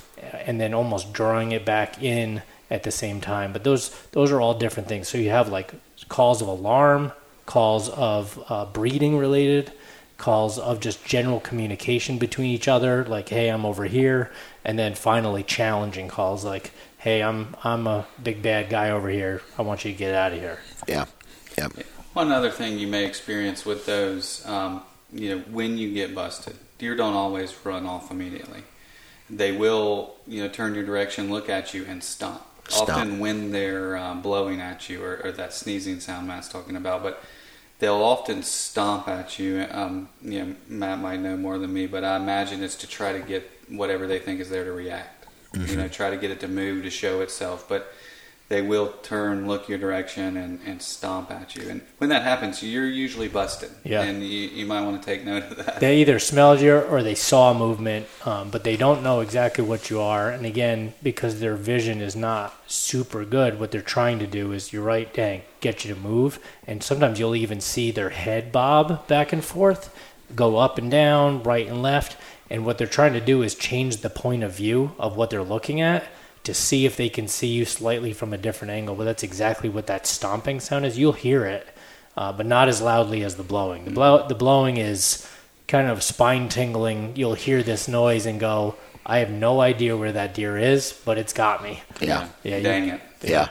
and 0.45 0.59
then 0.59 0.73
almost 0.73 1.13
drawing 1.13 1.51
it 1.51 1.65
back 1.65 2.01
in 2.01 2.41
at 2.69 2.83
the 2.83 2.91
same 2.91 3.19
time 3.21 3.51
but 3.53 3.63
those 3.63 3.89
those 4.11 4.31
are 4.31 4.41
all 4.41 4.53
different 4.53 4.87
things 4.87 5.07
so 5.07 5.17
you 5.17 5.29
have 5.29 5.49
like 5.49 5.73
calls 6.07 6.41
of 6.41 6.47
alarm 6.47 7.11
calls 7.45 7.89
of 7.89 8.43
uh, 8.49 8.65
breeding 8.65 9.17
related 9.17 9.71
calls 10.17 10.59
of 10.59 10.79
just 10.79 11.03
general 11.05 11.39
communication 11.39 12.17
between 12.17 12.49
each 12.51 12.67
other 12.67 13.05
like 13.05 13.29
hey 13.29 13.49
i'm 13.49 13.65
over 13.65 13.85
here 13.85 14.31
and 14.65 14.77
then 14.77 14.93
finally 14.93 15.43
challenging 15.43 16.07
calls 16.07 16.43
like 16.43 16.71
hey 16.97 17.23
i'm 17.23 17.55
i'm 17.63 17.87
a 17.87 18.05
big 18.21 18.41
bad 18.41 18.69
guy 18.69 18.89
over 18.89 19.09
here 19.09 19.41
i 19.57 19.61
want 19.61 19.85
you 19.85 19.91
to 19.91 19.97
get 19.97 20.13
out 20.13 20.33
of 20.33 20.39
here 20.39 20.59
Yeah. 20.87 21.05
Yeah. 21.57 21.67
One 22.13 22.31
other 22.31 22.49
thing 22.49 22.79
you 22.79 22.87
may 22.87 23.05
experience 23.05 23.65
with 23.65 23.85
those, 23.85 24.45
um, 24.45 24.81
you 25.11 25.35
know, 25.35 25.41
when 25.51 25.77
you 25.77 25.93
get 25.93 26.15
busted, 26.15 26.55
deer 26.77 26.95
don't 26.95 27.13
always 27.13 27.53
run 27.63 27.85
off 27.85 28.11
immediately. 28.11 28.63
They 29.29 29.51
will, 29.51 30.15
you 30.27 30.41
know, 30.41 30.49
turn 30.49 30.73
your 30.73 30.85
direction, 30.85 31.29
look 31.29 31.49
at 31.49 31.73
you, 31.73 31.85
and 31.87 32.03
stomp. 32.03 32.41
Stomp. 32.69 32.89
Often 32.89 33.19
when 33.19 33.51
they're 33.51 33.97
um, 33.97 34.21
blowing 34.21 34.61
at 34.61 34.89
you, 34.89 35.03
or, 35.03 35.21
or 35.23 35.31
that 35.31 35.53
sneezing 35.53 35.99
sound 35.99 36.27
Matt's 36.27 36.47
talking 36.47 36.75
about, 36.75 37.03
but 37.03 37.23
they'll 37.79 37.95
often 37.95 38.43
stomp 38.43 39.07
at 39.07 39.39
you. 39.39 39.65
Um, 39.71 40.09
you 40.21 40.45
know, 40.45 40.55
Matt 40.67 40.99
might 40.99 41.19
know 41.19 41.35
more 41.35 41.57
than 41.57 41.73
me, 41.73 41.87
but 41.87 42.03
I 42.03 42.15
imagine 42.17 42.61
it's 42.63 42.75
to 42.77 42.87
try 42.87 43.11
to 43.13 43.19
get 43.19 43.49
whatever 43.69 44.05
they 44.05 44.19
think 44.19 44.39
is 44.39 44.49
there 44.49 44.63
to 44.63 44.71
react. 44.71 45.27
You 45.53 45.77
know, 45.77 45.87
try 45.87 46.11
to 46.11 46.17
get 46.17 46.29
it 46.29 46.39
to 46.41 46.47
move 46.47 46.83
to 46.83 46.91
show 46.91 47.21
itself, 47.21 47.67
but 47.67 47.91
they 48.49 48.63
will 48.63 48.93
turn, 49.03 49.47
look 49.47 49.69
your 49.69 49.77
direction, 49.77 50.35
and, 50.35 50.59
and 50.65 50.81
stomp 50.81 51.29
at 51.29 51.55
you. 51.55 51.69
And 51.69 51.81
when 51.99 52.09
that 52.09 52.23
happens, 52.23 52.63
you're 52.63 52.89
usually 52.89 53.27
busted. 53.27 53.69
Yeah. 53.83 54.01
And 54.01 54.23
you, 54.23 54.49
you 54.49 54.65
might 54.65 54.81
want 54.81 54.99
to 55.01 55.05
take 55.05 55.23
note 55.23 55.43
of 55.43 55.57
that. 55.57 55.79
they 55.79 55.97
either 55.97 56.17
smelled 56.17 56.59
you 56.59 56.75
or 56.75 57.03
they 57.03 57.13
saw 57.13 57.53
movement, 57.53 58.07
um, 58.25 58.49
but 58.49 58.63
they 58.63 58.75
don't 58.75 59.03
know 59.03 59.19
exactly 59.19 59.63
what 59.63 59.91
you 59.91 60.01
are. 60.01 60.31
And 60.31 60.47
again, 60.47 60.93
because 61.03 61.39
their 61.39 61.55
vision 61.55 62.01
is 62.01 62.15
not 62.15 62.55
super 62.65 63.23
good, 63.23 63.59
what 63.59 63.69
they're 63.69 63.81
trying 63.81 64.17
to 64.17 64.27
do 64.27 64.51
is, 64.51 64.73
you're 64.73 64.83
right, 64.83 65.13
dang, 65.13 65.43
get 65.61 65.85
you 65.85 65.93
to 65.93 65.99
move. 65.99 66.39
And 66.65 66.83
sometimes 66.83 67.19
you'll 67.19 67.35
even 67.35 67.61
see 67.61 67.91
their 67.91 68.09
head 68.09 68.51
bob 68.51 69.07
back 69.07 69.31
and 69.31 69.45
forth, 69.45 69.95
go 70.35 70.57
up 70.57 70.79
and 70.79 70.89
down, 70.89 71.43
right 71.43 71.67
and 71.67 71.83
left. 71.83 72.17
And 72.49 72.65
what 72.65 72.79
they're 72.79 72.87
trying 72.87 73.13
to 73.13 73.21
do 73.21 73.43
is 73.43 73.53
change 73.53 73.97
the 73.97 74.09
point 74.09 74.41
of 74.41 74.55
view 74.55 74.93
of 74.97 75.15
what 75.15 75.29
they're 75.29 75.43
looking 75.43 75.81
at 75.81 76.03
to 76.49 76.53
see 76.55 76.85
if 76.85 76.97
they 76.97 77.09
can 77.09 77.27
see 77.27 77.47
you 77.47 77.63
slightly 77.63 78.11
from 78.11 78.33
a 78.33 78.37
different 78.37 78.71
angle. 78.71 78.95
But 78.95 79.03
that's 79.05 79.23
exactly 79.23 79.69
what 79.69 79.87
that 79.87 80.05
stomping 80.07 80.59
sound 80.59 80.85
is. 80.85 80.97
You'll 80.97 81.13
hear 81.13 81.45
it, 81.45 81.67
uh, 82.17 82.33
but 82.33 82.45
not 82.45 82.67
as 82.67 82.81
loudly 82.81 83.23
as 83.23 83.35
the 83.35 83.43
blowing. 83.43 83.85
The 83.85 83.91
blow, 83.91 84.27
the 84.27 84.35
blowing 84.35 84.77
is 84.77 85.27
kind 85.67 85.87
of 85.87 86.01
spine 86.01 86.49
tingling. 86.49 87.13
You'll 87.15 87.35
hear 87.35 87.61
this 87.61 87.87
noise 87.87 88.25
and 88.25 88.39
go, 88.39 88.75
"I 89.05 89.19
have 89.19 89.29
no 89.29 89.61
idea 89.61 89.95
where 89.95 90.11
that 90.11 90.33
deer 90.33 90.57
is, 90.57 90.91
but 91.05 91.17
it's 91.19 91.33
got 91.33 91.61
me." 91.63 91.83
Yeah. 92.01 92.27
Yeah, 92.43 92.57
you- 92.57 92.63
Dang 92.63 92.87
it. 92.89 93.01
Yeah. 93.21 93.49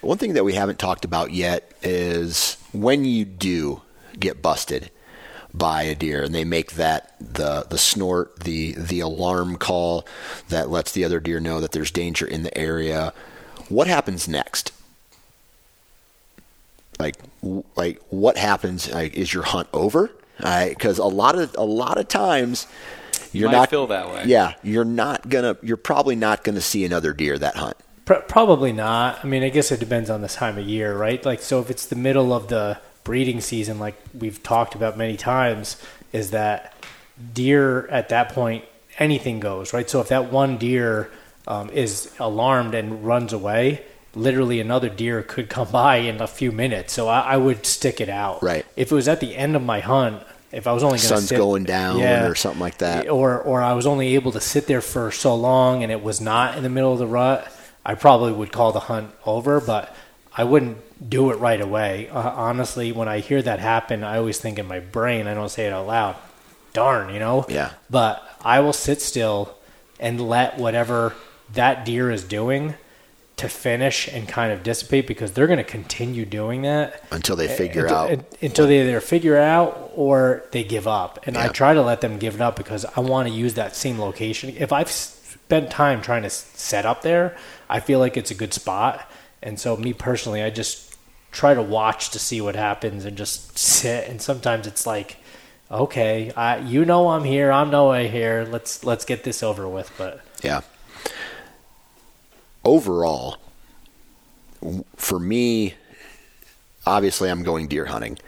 One 0.00 0.18
thing 0.18 0.34
that 0.34 0.44
we 0.44 0.52
haven't 0.54 0.78
talked 0.78 1.04
about 1.04 1.32
yet 1.32 1.72
is 1.82 2.56
when 2.72 3.04
you 3.04 3.24
do 3.24 3.82
get 4.18 4.40
busted 4.42 4.90
by 5.56 5.84
a 5.84 5.94
deer 5.94 6.22
and 6.22 6.34
they 6.34 6.44
make 6.44 6.72
that 6.72 7.14
the 7.20 7.64
the 7.70 7.78
snort, 7.78 8.40
the 8.40 8.72
the 8.72 9.00
alarm 9.00 9.56
call 9.56 10.06
that 10.48 10.68
lets 10.68 10.92
the 10.92 11.04
other 11.04 11.20
deer 11.20 11.38
know 11.38 11.60
that 11.60 11.72
there's 11.72 11.90
danger 11.90 12.26
in 12.26 12.42
the 12.42 12.56
area. 12.58 13.12
What 13.68 13.86
happens 13.86 14.26
next? 14.26 14.72
Like 16.98 17.16
like 17.76 18.00
what 18.10 18.36
happens? 18.36 18.92
Like, 18.92 19.14
is 19.14 19.32
your 19.32 19.44
hunt 19.44 19.68
over? 19.72 20.10
Because 20.38 20.98
a 20.98 21.04
lot 21.04 21.38
of 21.38 21.54
a 21.56 21.64
lot 21.64 21.98
of 21.98 22.08
times 22.08 22.66
you're 23.34 23.48
Might 23.48 23.56
not 23.56 23.70
feel 23.70 23.86
that 23.88 24.08
way. 24.08 24.24
Yeah, 24.26 24.54
you're 24.62 24.84
not 24.84 25.28
gonna. 25.28 25.56
You're 25.62 25.76
probably 25.76 26.14
not 26.14 26.44
gonna 26.44 26.60
see 26.60 26.84
another 26.84 27.12
deer 27.12 27.36
that 27.36 27.56
hunt. 27.56 27.76
Probably 28.04 28.72
not. 28.72 29.24
I 29.24 29.26
mean, 29.26 29.42
I 29.42 29.48
guess 29.48 29.72
it 29.72 29.80
depends 29.80 30.10
on 30.10 30.20
the 30.20 30.28
time 30.28 30.58
of 30.58 30.66
year, 30.66 30.94
right? 30.96 31.24
Like, 31.24 31.40
so 31.40 31.60
if 31.60 31.70
it's 31.70 31.86
the 31.86 31.96
middle 31.96 32.32
of 32.34 32.48
the 32.48 32.78
breeding 33.04 33.40
season, 33.40 33.78
like 33.78 33.94
we've 34.12 34.42
talked 34.42 34.74
about 34.74 34.96
many 34.96 35.16
times, 35.16 35.80
is 36.12 36.30
that 36.32 36.74
deer 37.32 37.86
at 37.88 38.08
that 38.08 38.30
point 38.30 38.64
anything 38.98 39.40
goes, 39.40 39.72
right? 39.72 39.88
So 39.88 40.00
if 40.00 40.08
that 40.08 40.32
one 40.32 40.56
deer 40.56 41.10
um, 41.46 41.70
is 41.70 42.12
alarmed 42.18 42.74
and 42.74 43.04
runs 43.04 43.32
away, 43.32 43.84
literally 44.14 44.60
another 44.60 44.88
deer 44.88 45.22
could 45.22 45.48
come 45.48 45.70
by 45.72 45.96
in 45.96 46.20
a 46.20 46.26
few 46.26 46.52
minutes. 46.52 46.92
So 46.92 47.08
I, 47.08 47.20
I 47.20 47.36
would 47.36 47.66
stick 47.66 48.00
it 48.00 48.08
out. 48.08 48.42
Right. 48.42 48.64
If 48.76 48.90
it 48.90 48.94
was 48.94 49.08
at 49.08 49.20
the 49.20 49.36
end 49.36 49.56
of 49.56 49.62
my 49.62 49.80
hunt 49.80 50.22
if 50.54 50.68
I 50.68 50.72
was 50.72 50.84
only 50.84 50.98
going 50.98 51.00
to 51.00 51.06
sun's 51.06 51.28
sit, 51.28 51.36
going 51.36 51.64
down 51.64 51.98
yeah, 51.98 52.26
or 52.26 52.36
something 52.36 52.60
like 52.60 52.78
that. 52.78 53.08
or 53.08 53.40
or 53.40 53.60
I 53.60 53.72
was 53.72 53.86
only 53.86 54.14
able 54.14 54.30
to 54.32 54.40
sit 54.40 54.68
there 54.68 54.80
for 54.80 55.10
so 55.10 55.34
long 55.34 55.82
and 55.82 55.90
it 55.90 56.00
was 56.00 56.20
not 56.20 56.56
in 56.56 56.62
the 56.62 56.68
middle 56.68 56.92
of 56.92 57.00
the 57.00 57.08
rut, 57.08 57.50
I 57.84 57.96
probably 57.96 58.32
would 58.32 58.52
call 58.52 58.70
the 58.70 58.80
hunt 58.80 59.10
over, 59.26 59.60
but 59.60 59.94
I 60.32 60.44
wouldn't 60.44 60.78
do 61.06 61.30
it 61.30 61.36
right 61.36 61.60
away. 61.60 62.08
Uh, 62.08 62.30
honestly, 62.30 62.92
when 62.92 63.08
I 63.08 63.20
hear 63.20 63.42
that 63.42 63.58
happen, 63.58 64.04
I 64.04 64.18
always 64.18 64.38
think 64.38 64.58
in 64.58 64.66
my 64.66 64.80
brain, 64.80 65.26
I 65.26 65.34
don't 65.34 65.48
say 65.48 65.66
it 65.66 65.72
out 65.72 65.86
loud. 65.86 66.16
Darn, 66.72 67.12
you 67.12 67.20
know? 67.20 67.46
Yeah. 67.48 67.72
But 67.90 68.22
I 68.42 68.60
will 68.60 68.72
sit 68.72 69.00
still 69.00 69.56
and 70.00 70.20
let 70.20 70.58
whatever 70.58 71.14
that 71.52 71.84
deer 71.84 72.10
is 72.10 72.24
doing 72.24 72.74
to 73.36 73.48
finish 73.48 74.08
and 74.08 74.28
kind 74.28 74.52
of 74.52 74.62
dissipate 74.62 75.06
because 75.06 75.32
they're 75.32 75.46
going 75.46 75.58
to 75.58 75.64
continue 75.64 76.24
doing 76.24 76.62
that 76.62 77.02
until 77.10 77.34
they 77.34 77.48
figure 77.48 77.86
until, 77.86 77.96
out 77.96 78.26
until 78.40 78.66
they 78.66 78.80
either 78.80 79.00
figure 79.00 79.36
out 79.36 79.90
or 79.96 80.44
they 80.52 80.62
give 80.62 80.86
up. 80.86 81.18
And 81.26 81.36
I 81.36 81.48
try 81.48 81.74
to 81.74 81.82
let 81.82 82.00
them 82.00 82.18
give 82.18 82.36
it 82.36 82.40
up 82.40 82.54
because 82.54 82.84
I 82.96 83.00
want 83.00 83.28
to 83.28 83.34
use 83.34 83.54
that 83.54 83.74
same 83.74 83.98
location. 83.98 84.54
If 84.56 84.72
I've 84.72 84.90
spent 84.90 85.70
time 85.70 86.00
trying 86.00 86.22
to 86.22 86.30
set 86.30 86.86
up 86.86 87.02
there, 87.02 87.36
I 87.68 87.80
feel 87.80 87.98
like 87.98 88.16
it's 88.16 88.30
a 88.30 88.34
good 88.34 88.54
spot. 88.54 89.10
And 89.44 89.60
so, 89.60 89.76
me 89.76 89.92
personally, 89.92 90.42
I 90.42 90.50
just 90.50 90.96
try 91.30 91.52
to 91.52 91.62
watch 91.62 92.10
to 92.10 92.18
see 92.18 92.40
what 92.40 92.56
happens 92.56 93.04
and 93.04 93.16
just 93.16 93.58
sit. 93.58 94.08
And 94.08 94.22
sometimes 94.22 94.66
it's 94.66 94.86
like, 94.86 95.18
okay, 95.70 96.32
I, 96.36 96.58
you 96.58 96.84
know 96.84 97.10
I'm 97.10 97.24
here, 97.24 97.52
I'm 97.52 97.70
no 97.70 97.90
way 97.90 98.08
here. 98.08 98.46
Let's 98.50 98.84
let's 98.84 99.04
get 99.04 99.24
this 99.24 99.42
over 99.42 99.68
with. 99.68 99.92
But 99.98 100.24
Yeah. 100.42 100.62
Overall, 102.64 103.36
for 104.96 105.20
me, 105.20 105.74
obviously 106.86 107.28
I'm 107.28 107.42
going 107.42 107.68
deer 107.68 107.84
hunting, 107.84 108.18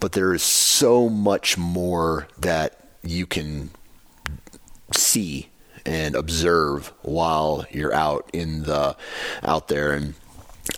but 0.00 0.12
there 0.12 0.32
is 0.32 0.42
so 0.42 1.10
much 1.10 1.58
more 1.58 2.28
that 2.38 2.80
you 3.02 3.26
can 3.26 3.70
see 4.92 5.48
and 5.84 6.14
observe 6.16 6.92
while 7.02 7.66
you're 7.70 7.92
out 7.92 8.30
in 8.32 8.62
the 8.62 8.96
out 9.42 9.68
there 9.68 9.92
and 9.92 10.14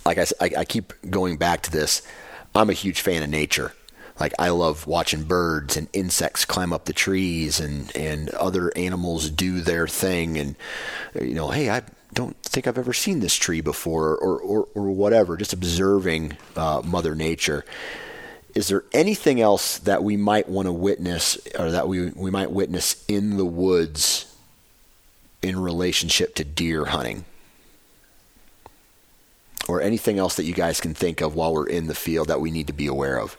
like 0.05 0.17
I, 0.17 0.25
I 0.41 0.65
keep 0.65 0.93
going 1.09 1.37
back 1.37 1.61
to 1.63 1.71
this 1.71 2.01
i'm 2.55 2.69
a 2.69 2.73
huge 2.73 3.01
fan 3.01 3.23
of 3.23 3.29
nature 3.29 3.73
like 4.19 4.33
i 4.39 4.49
love 4.49 4.87
watching 4.87 5.23
birds 5.23 5.77
and 5.77 5.87
insects 5.93 6.45
climb 6.45 6.73
up 6.73 6.85
the 6.85 6.93
trees 6.93 7.59
and 7.59 7.95
and 7.95 8.29
other 8.31 8.71
animals 8.75 9.29
do 9.29 9.61
their 9.61 9.87
thing 9.87 10.37
and 10.37 10.55
you 11.19 11.33
know 11.33 11.49
hey 11.49 11.69
i 11.69 11.81
don't 12.13 12.37
think 12.43 12.67
i've 12.67 12.77
ever 12.77 12.93
seen 12.93 13.19
this 13.19 13.35
tree 13.35 13.61
before 13.61 14.15
or 14.17 14.39
or, 14.39 14.67
or 14.75 14.89
whatever 14.89 15.37
just 15.37 15.53
observing 15.53 16.35
uh, 16.55 16.81
mother 16.83 17.15
nature 17.15 17.65
is 18.55 18.67
there 18.67 18.83
anything 18.91 19.39
else 19.39 19.77
that 19.79 20.03
we 20.03 20.17
might 20.17 20.49
want 20.49 20.65
to 20.65 20.73
witness 20.73 21.37
or 21.57 21.71
that 21.71 21.87
we, 21.87 22.09
we 22.09 22.31
might 22.31 22.51
witness 22.51 23.03
in 23.07 23.37
the 23.37 23.45
woods 23.45 24.35
in 25.41 25.59
relationship 25.59 26.35
to 26.35 26.43
deer 26.43 26.85
hunting? 26.85 27.25
Or 29.69 29.81
anything 29.81 30.17
else 30.17 30.35
that 30.37 30.45
you 30.45 30.53
guys 30.55 30.81
can 30.81 30.95
think 30.95 31.21
of 31.21 31.35
while 31.35 31.53
we're 31.53 31.67
in 31.67 31.85
the 31.85 31.93
field 31.93 32.27
that 32.27 32.41
we 32.41 32.49
need 32.49 32.65
to 32.67 32.73
be 32.73 32.87
aware 32.87 33.19
of? 33.19 33.37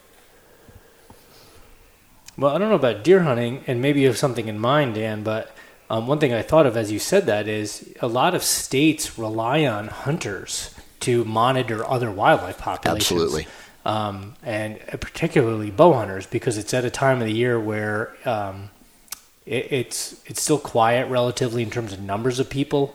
Well, 2.38 2.54
I 2.54 2.58
don't 2.58 2.68
know 2.68 2.76
about 2.76 3.02
deer 3.02 3.24
hunting, 3.24 3.64
and 3.66 3.82
maybe 3.82 4.02
you 4.02 4.06
have 4.06 4.16
something 4.16 4.46
in 4.46 4.56
mind, 4.56 4.94
Dan, 4.94 5.24
but 5.24 5.50
um, 5.90 6.06
one 6.06 6.20
thing 6.20 6.32
I 6.32 6.42
thought 6.42 6.66
of 6.66 6.76
as 6.76 6.92
you 6.92 7.00
said 7.00 7.26
that 7.26 7.48
is 7.48 7.92
a 8.00 8.06
lot 8.06 8.36
of 8.36 8.44
states 8.44 9.18
rely 9.18 9.66
on 9.66 9.88
hunters 9.88 10.72
to 11.00 11.24
monitor 11.24 11.84
other 11.84 12.12
wildlife 12.12 12.58
populations. 12.58 13.10
Absolutely. 13.10 13.46
Um, 13.84 14.36
and 14.44 14.78
particularly 15.00 15.72
bow 15.72 15.94
hunters, 15.94 16.28
because 16.28 16.58
it's 16.58 16.72
at 16.72 16.84
a 16.84 16.90
time 16.90 17.20
of 17.20 17.26
the 17.26 17.34
year 17.34 17.58
where 17.58 18.14
um, 18.24 18.70
it, 19.46 19.72
it's 19.72 20.22
it's 20.26 20.40
still 20.40 20.58
quiet 20.58 21.08
relatively 21.10 21.64
in 21.64 21.70
terms 21.70 21.92
of 21.92 22.00
numbers 22.00 22.38
of 22.38 22.48
people. 22.48 22.94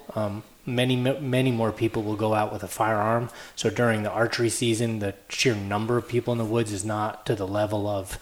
Many 0.66 0.96
many 0.96 1.52
more 1.52 1.72
people 1.72 2.02
will 2.02 2.16
go 2.16 2.34
out 2.34 2.52
with 2.52 2.64
a 2.64 2.68
firearm. 2.68 3.30
So 3.56 3.70
during 3.70 4.04
the 4.04 4.12
archery 4.12 4.50
season, 4.50 5.00
the 5.00 5.14
sheer 5.30 5.56
number 5.56 5.98
of 5.98 6.08
people 6.08 6.32
in 6.32 6.40
the 6.40 6.46
woods 6.46 6.72
is 6.72 6.84
not 6.84 7.26
to 7.28 7.36
the 7.36 7.48
level 7.48 7.88
of 7.88 8.18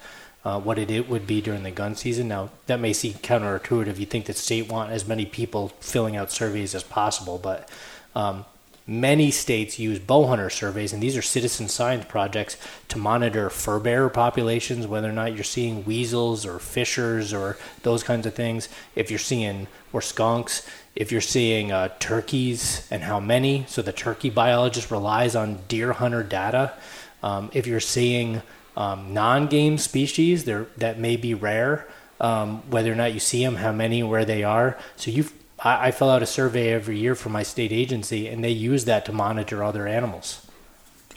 uh, 0.45 0.59
what 0.59 0.77
it, 0.77 0.91
it 0.91 1.07
would 1.07 1.25
be 1.25 1.41
during 1.41 1.63
the 1.63 1.71
gun 1.71 1.95
season. 1.95 2.27
Now 2.27 2.49
that 2.65 2.79
may 2.79 2.93
seem 2.93 3.13
counterintuitive. 3.13 3.97
You 3.97 4.05
think 4.05 4.25
that 4.25 4.35
state 4.35 4.69
want 4.69 4.91
as 4.91 5.07
many 5.07 5.25
people 5.25 5.69
filling 5.79 6.17
out 6.17 6.31
surveys 6.31 6.75
as 6.75 6.83
possible, 6.83 7.37
but 7.37 7.69
um, 8.13 8.45
many 8.85 9.31
states 9.31 9.79
use 9.79 9.99
bow 9.99 10.27
hunter 10.27 10.49
surveys, 10.49 10.91
and 10.91 11.01
these 11.01 11.15
are 11.15 11.21
citizen 11.21 11.69
science 11.69 12.05
projects 12.05 12.57
to 12.89 12.97
monitor 12.97 13.49
fur 13.49 13.79
bearer 13.79 14.09
populations, 14.09 14.85
whether 14.85 15.09
or 15.09 15.13
not 15.13 15.33
you're 15.33 15.43
seeing 15.43 15.85
weasels 15.85 16.45
or 16.45 16.59
fishers 16.59 17.33
or 17.33 17.57
those 17.83 18.03
kinds 18.03 18.25
of 18.25 18.33
things. 18.33 18.67
If 18.95 19.09
you're 19.09 19.19
seeing 19.19 19.67
or 19.93 20.01
skunks, 20.01 20.67
if 20.95 21.11
you're 21.11 21.21
seeing 21.21 21.71
uh, 21.71 21.89
turkeys 21.99 22.87
and 22.91 23.03
how 23.03 23.19
many. 23.19 23.65
So 23.67 23.81
the 23.81 23.91
turkey 23.91 24.29
biologist 24.29 24.91
relies 24.91 25.35
on 25.35 25.59
deer 25.67 25.93
hunter 25.93 26.23
data. 26.23 26.73
Um, 27.21 27.49
if 27.53 27.65
you're 27.65 27.79
seeing 27.79 28.41
um, 28.77 29.13
non-game 29.13 29.77
species, 29.77 30.45
they're, 30.45 30.67
that 30.77 30.99
may 30.99 31.15
be 31.15 31.33
rare. 31.33 31.87
Um, 32.19 32.61
whether 32.69 32.91
or 32.91 32.95
not 32.95 33.13
you 33.13 33.19
see 33.19 33.43
them, 33.43 33.55
how 33.55 33.71
many, 33.71 34.03
where 34.03 34.23
they 34.23 34.43
are. 34.43 34.77
So 34.95 35.11
you, 35.11 35.25
I, 35.59 35.87
I 35.87 35.91
fill 35.91 36.09
out 36.09 36.21
a 36.21 36.25
survey 36.27 36.71
every 36.71 36.97
year 36.97 37.15
for 37.15 37.29
my 37.29 37.43
state 37.43 37.71
agency, 37.71 38.27
and 38.27 38.43
they 38.43 38.51
use 38.51 38.85
that 38.85 39.03
to 39.05 39.11
monitor 39.11 39.63
other 39.63 39.87
animals. 39.87 40.45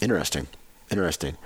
Interesting. 0.01 0.49
Interesting. 0.91 1.37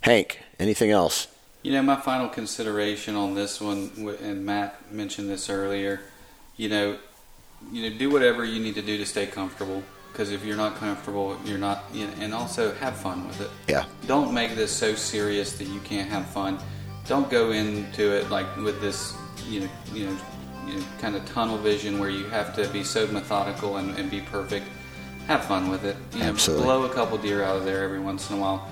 Hank, 0.00 0.40
anything 0.58 0.90
else? 0.90 1.26
You 1.62 1.72
know, 1.72 1.82
my 1.82 1.96
final 1.96 2.28
consideration 2.28 3.16
on 3.16 3.34
this 3.34 3.60
one, 3.60 3.90
and 4.22 4.46
Matt 4.46 4.92
mentioned 4.92 5.28
this 5.28 5.50
earlier. 5.50 6.00
You 6.56 6.68
know, 6.68 6.98
you 7.72 7.88
know, 7.88 7.96
do 7.96 8.10
whatever 8.10 8.44
you 8.44 8.60
need 8.60 8.74
to 8.74 8.82
do 8.82 8.96
to 8.98 9.06
stay 9.06 9.26
comfortable. 9.26 9.82
Because 10.12 10.30
if 10.30 10.44
you're 10.44 10.56
not 10.56 10.76
comfortable, 10.76 11.38
you're 11.44 11.58
not. 11.58 11.84
You 11.92 12.06
know, 12.06 12.12
and 12.20 12.34
also 12.34 12.74
have 12.76 12.96
fun 12.96 13.26
with 13.28 13.40
it. 13.40 13.50
Yeah. 13.68 13.84
Don't 14.06 14.32
make 14.32 14.54
this 14.54 14.72
so 14.72 14.94
serious 14.94 15.58
that 15.58 15.66
you 15.66 15.80
can't 15.80 16.08
have 16.08 16.26
fun. 16.26 16.58
Don't 17.06 17.30
go 17.30 17.52
into 17.52 18.16
it 18.16 18.30
like 18.30 18.56
with 18.56 18.80
this, 18.80 19.14
you 19.46 19.60
know, 19.60 19.68
you 19.92 20.06
know, 20.06 20.16
you 20.66 20.74
know 20.76 20.84
kind 21.00 21.14
of 21.16 21.24
tunnel 21.26 21.58
vision 21.58 21.98
where 21.98 22.10
you 22.10 22.24
have 22.26 22.54
to 22.56 22.66
be 22.68 22.82
so 22.82 23.06
methodical 23.08 23.76
and, 23.76 23.96
and 23.98 24.10
be 24.10 24.22
perfect. 24.22 24.66
Have 25.26 25.44
fun 25.44 25.68
with 25.68 25.84
it. 25.84 25.96
You 26.14 26.20
know, 26.20 26.26
Absolutely. 26.26 26.64
blow 26.64 26.84
a 26.84 26.88
couple 26.88 27.18
deer 27.18 27.42
out 27.42 27.56
of 27.56 27.64
there 27.64 27.84
every 27.84 28.00
once 28.00 28.30
in 28.30 28.38
a 28.38 28.40
while 28.40 28.70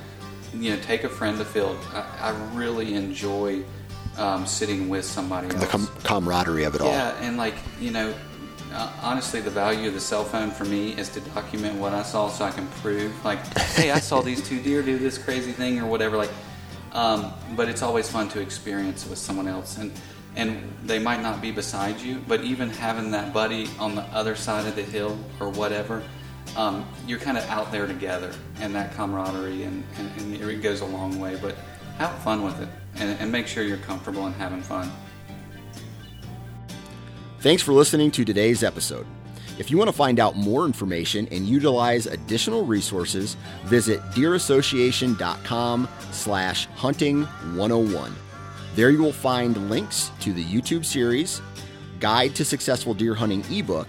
you 0.58 0.70
know, 0.70 0.82
take 0.82 1.04
a 1.04 1.08
friend 1.08 1.38
to 1.38 1.44
field. 1.44 1.78
I, 1.92 2.30
I 2.30 2.54
really 2.54 2.94
enjoy 2.94 3.64
um, 4.16 4.46
sitting 4.46 4.88
with 4.88 5.04
somebody 5.04 5.48
else. 5.48 5.60
The 5.60 5.66
com- 5.66 5.90
camaraderie 6.02 6.64
of 6.64 6.74
it 6.74 6.80
all. 6.80 6.88
yeah, 6.88 7.16
and 7.20 7.36
like 7.36 7.54
you 7.80 7.90
know, 7.90 8.14
honestly, 9.02 9.40
the 9.40 9.50
value 9.50 9.88
of 9.88 9.94
the 9.94 10.00
cell 10.00 10.24
phone 10.24 10.50
for 10.50 10.64
me 10.64 10.92
is 10.92 11.08
to 11.10 11.20
document 11.20 11.78
what 11.78 11.92
I 11.92 12.02
saw, 12.02 12.28
so 12.28 12.44
I 12.44 12.50
can 12.50 12.66
prove, 12.82 13.24
like, 13.24 13.38
hey, 13.58 13.90
I 13.90 13.98
saw 13.98 14.20
these 14.20 14.46
two 14.46 14.60
deer 14.60 14.82
do 14.82 14.98
this 14.98 15.18
crazy 15.18 15.52
thing 15.52 15.80
or 15.80 15.86
whatever. 15.86 16.16
Like, 16.16 16.32
um, 16.92 17.32
but 17.56 17.68
it's 17.68 17.82
always 17.82 18.10
fun 18.10 18.28
to 18.30 18.40
experience 18.40 19.06
with 19.06 19.18
someone 19.18 19.48
else, 19.48 19.78
and 19.78 19.92
and 20.36 20.68
they 20.84 20.98
might 20.98 21.22
not 21.22 21.40
be 21.40 21.52
beside 21.52 22.00
you, 22.00 22.20
but 22.26 22.42
even 22.42 22.68
having 22.68 23.12
that 23.12 23.32
buddy 23.32 23.68
on 23.78 23.94
the 23.94 24.02
other 24.02 24.34
side 24.34 24.66
of 24.66 24.74
the 24.74 24.82
hill 24.82 25.16
or 25.38 25.48
whatever 25.48 26.02
um, 26.56 26.86
you're 27.06 27.18
kind 27.18 27.36
of 27.36 27.44
out 27.48 27.72
there 27.72 27.86
together 27.86 28.32
and 28.60 28.74
that 28.74 28.94
camaraderie 28.94 29.64
and, 29.64 29.84
and, 29.96 30.20
and 30.20 30.50
it 30.50 30.62
goes 30.62 30.80
a 30.80 30.86
long 30.86 31.18
way 31.18 31.36
but 31.40 31.56
have 31.98 32.16
fun 32.22 32.44
with 32.44 32.60
it 32.60 32.68
and, 32.96 33.18
and 33.20 33.32
make 33.32 33.46
sure 33.46 33.64
you're 33.64 33.76
comfortable 33.78 34.26
and 34.26 34.34
having 34.36 34.62
fun 34.62 34.90
Thanks 37.44 37.62
for 37.62 37.74
listening 37.74 38.10
to 38.12 38.24
today's 38.24 38.64
episode. 38.64 39.04
If 39.58 39.70
you 39.70 39.76
want 39.76 39.88
to 39.88 39.92
find 39.92 40.18
out 40.18 40.34
more 40.34 40.64
information 40.64 41.28
and 41.30 41.46
utilize 41.46 42.06
additional 42.06 42.64
resources, 42.64 43.36
visit 43.64 44.00
deerassociation.com 44.12 45.86
slash 46.10 46.64
hunting 46.68 47.24
101. 47.24 48.16
There 48.76 48.88
you 48.88 49.02
will 49.02 49.12
find 49.12 49.68
links 49.68 50.10
to 50.20 50.32
the 50.32 50.42
YouTube 50.42 50.86
series, 50.86 51.42
Guide 52.00 52.34
to 52.36 52.46
Successful 52.46 52.94
Deer 52.94 53.14
Hunting 53.14 53.44
ebook, 53.50 53.88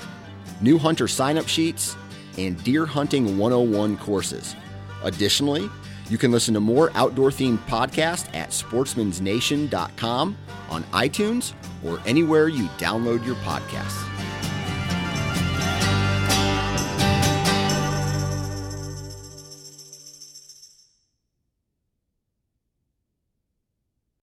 new 0.60 0.78
hunter 0.78 1.08
sign-up 1.08 1.48
sheets, 1.48 1.96
and 2.38 2.62
Deer 2.66 2.86
Hunting 2.86 3.38
101 3.38 3.96
courses. 4.00 4.54
Additionally, 5.02 5.70
you 6.10 6.18
can 6.18 6.32
listen 6.32 6.54
to 6.54 6.60
more 6.60 6.92
outdoor 6.96 7.30
themed 7.30 7.60
podcasts 7.66 8.34
at 8.36 8.50
sportsmansnation.com 8.50 10.38
on 10.70 10.84
iTunes 10.84 11.54
or 11.84 12.00
anywhere 12.06 12.48
you 12.48 12.66
download 12.78 13.26
your 13.26 13.36
podcasts. 13.38 14.15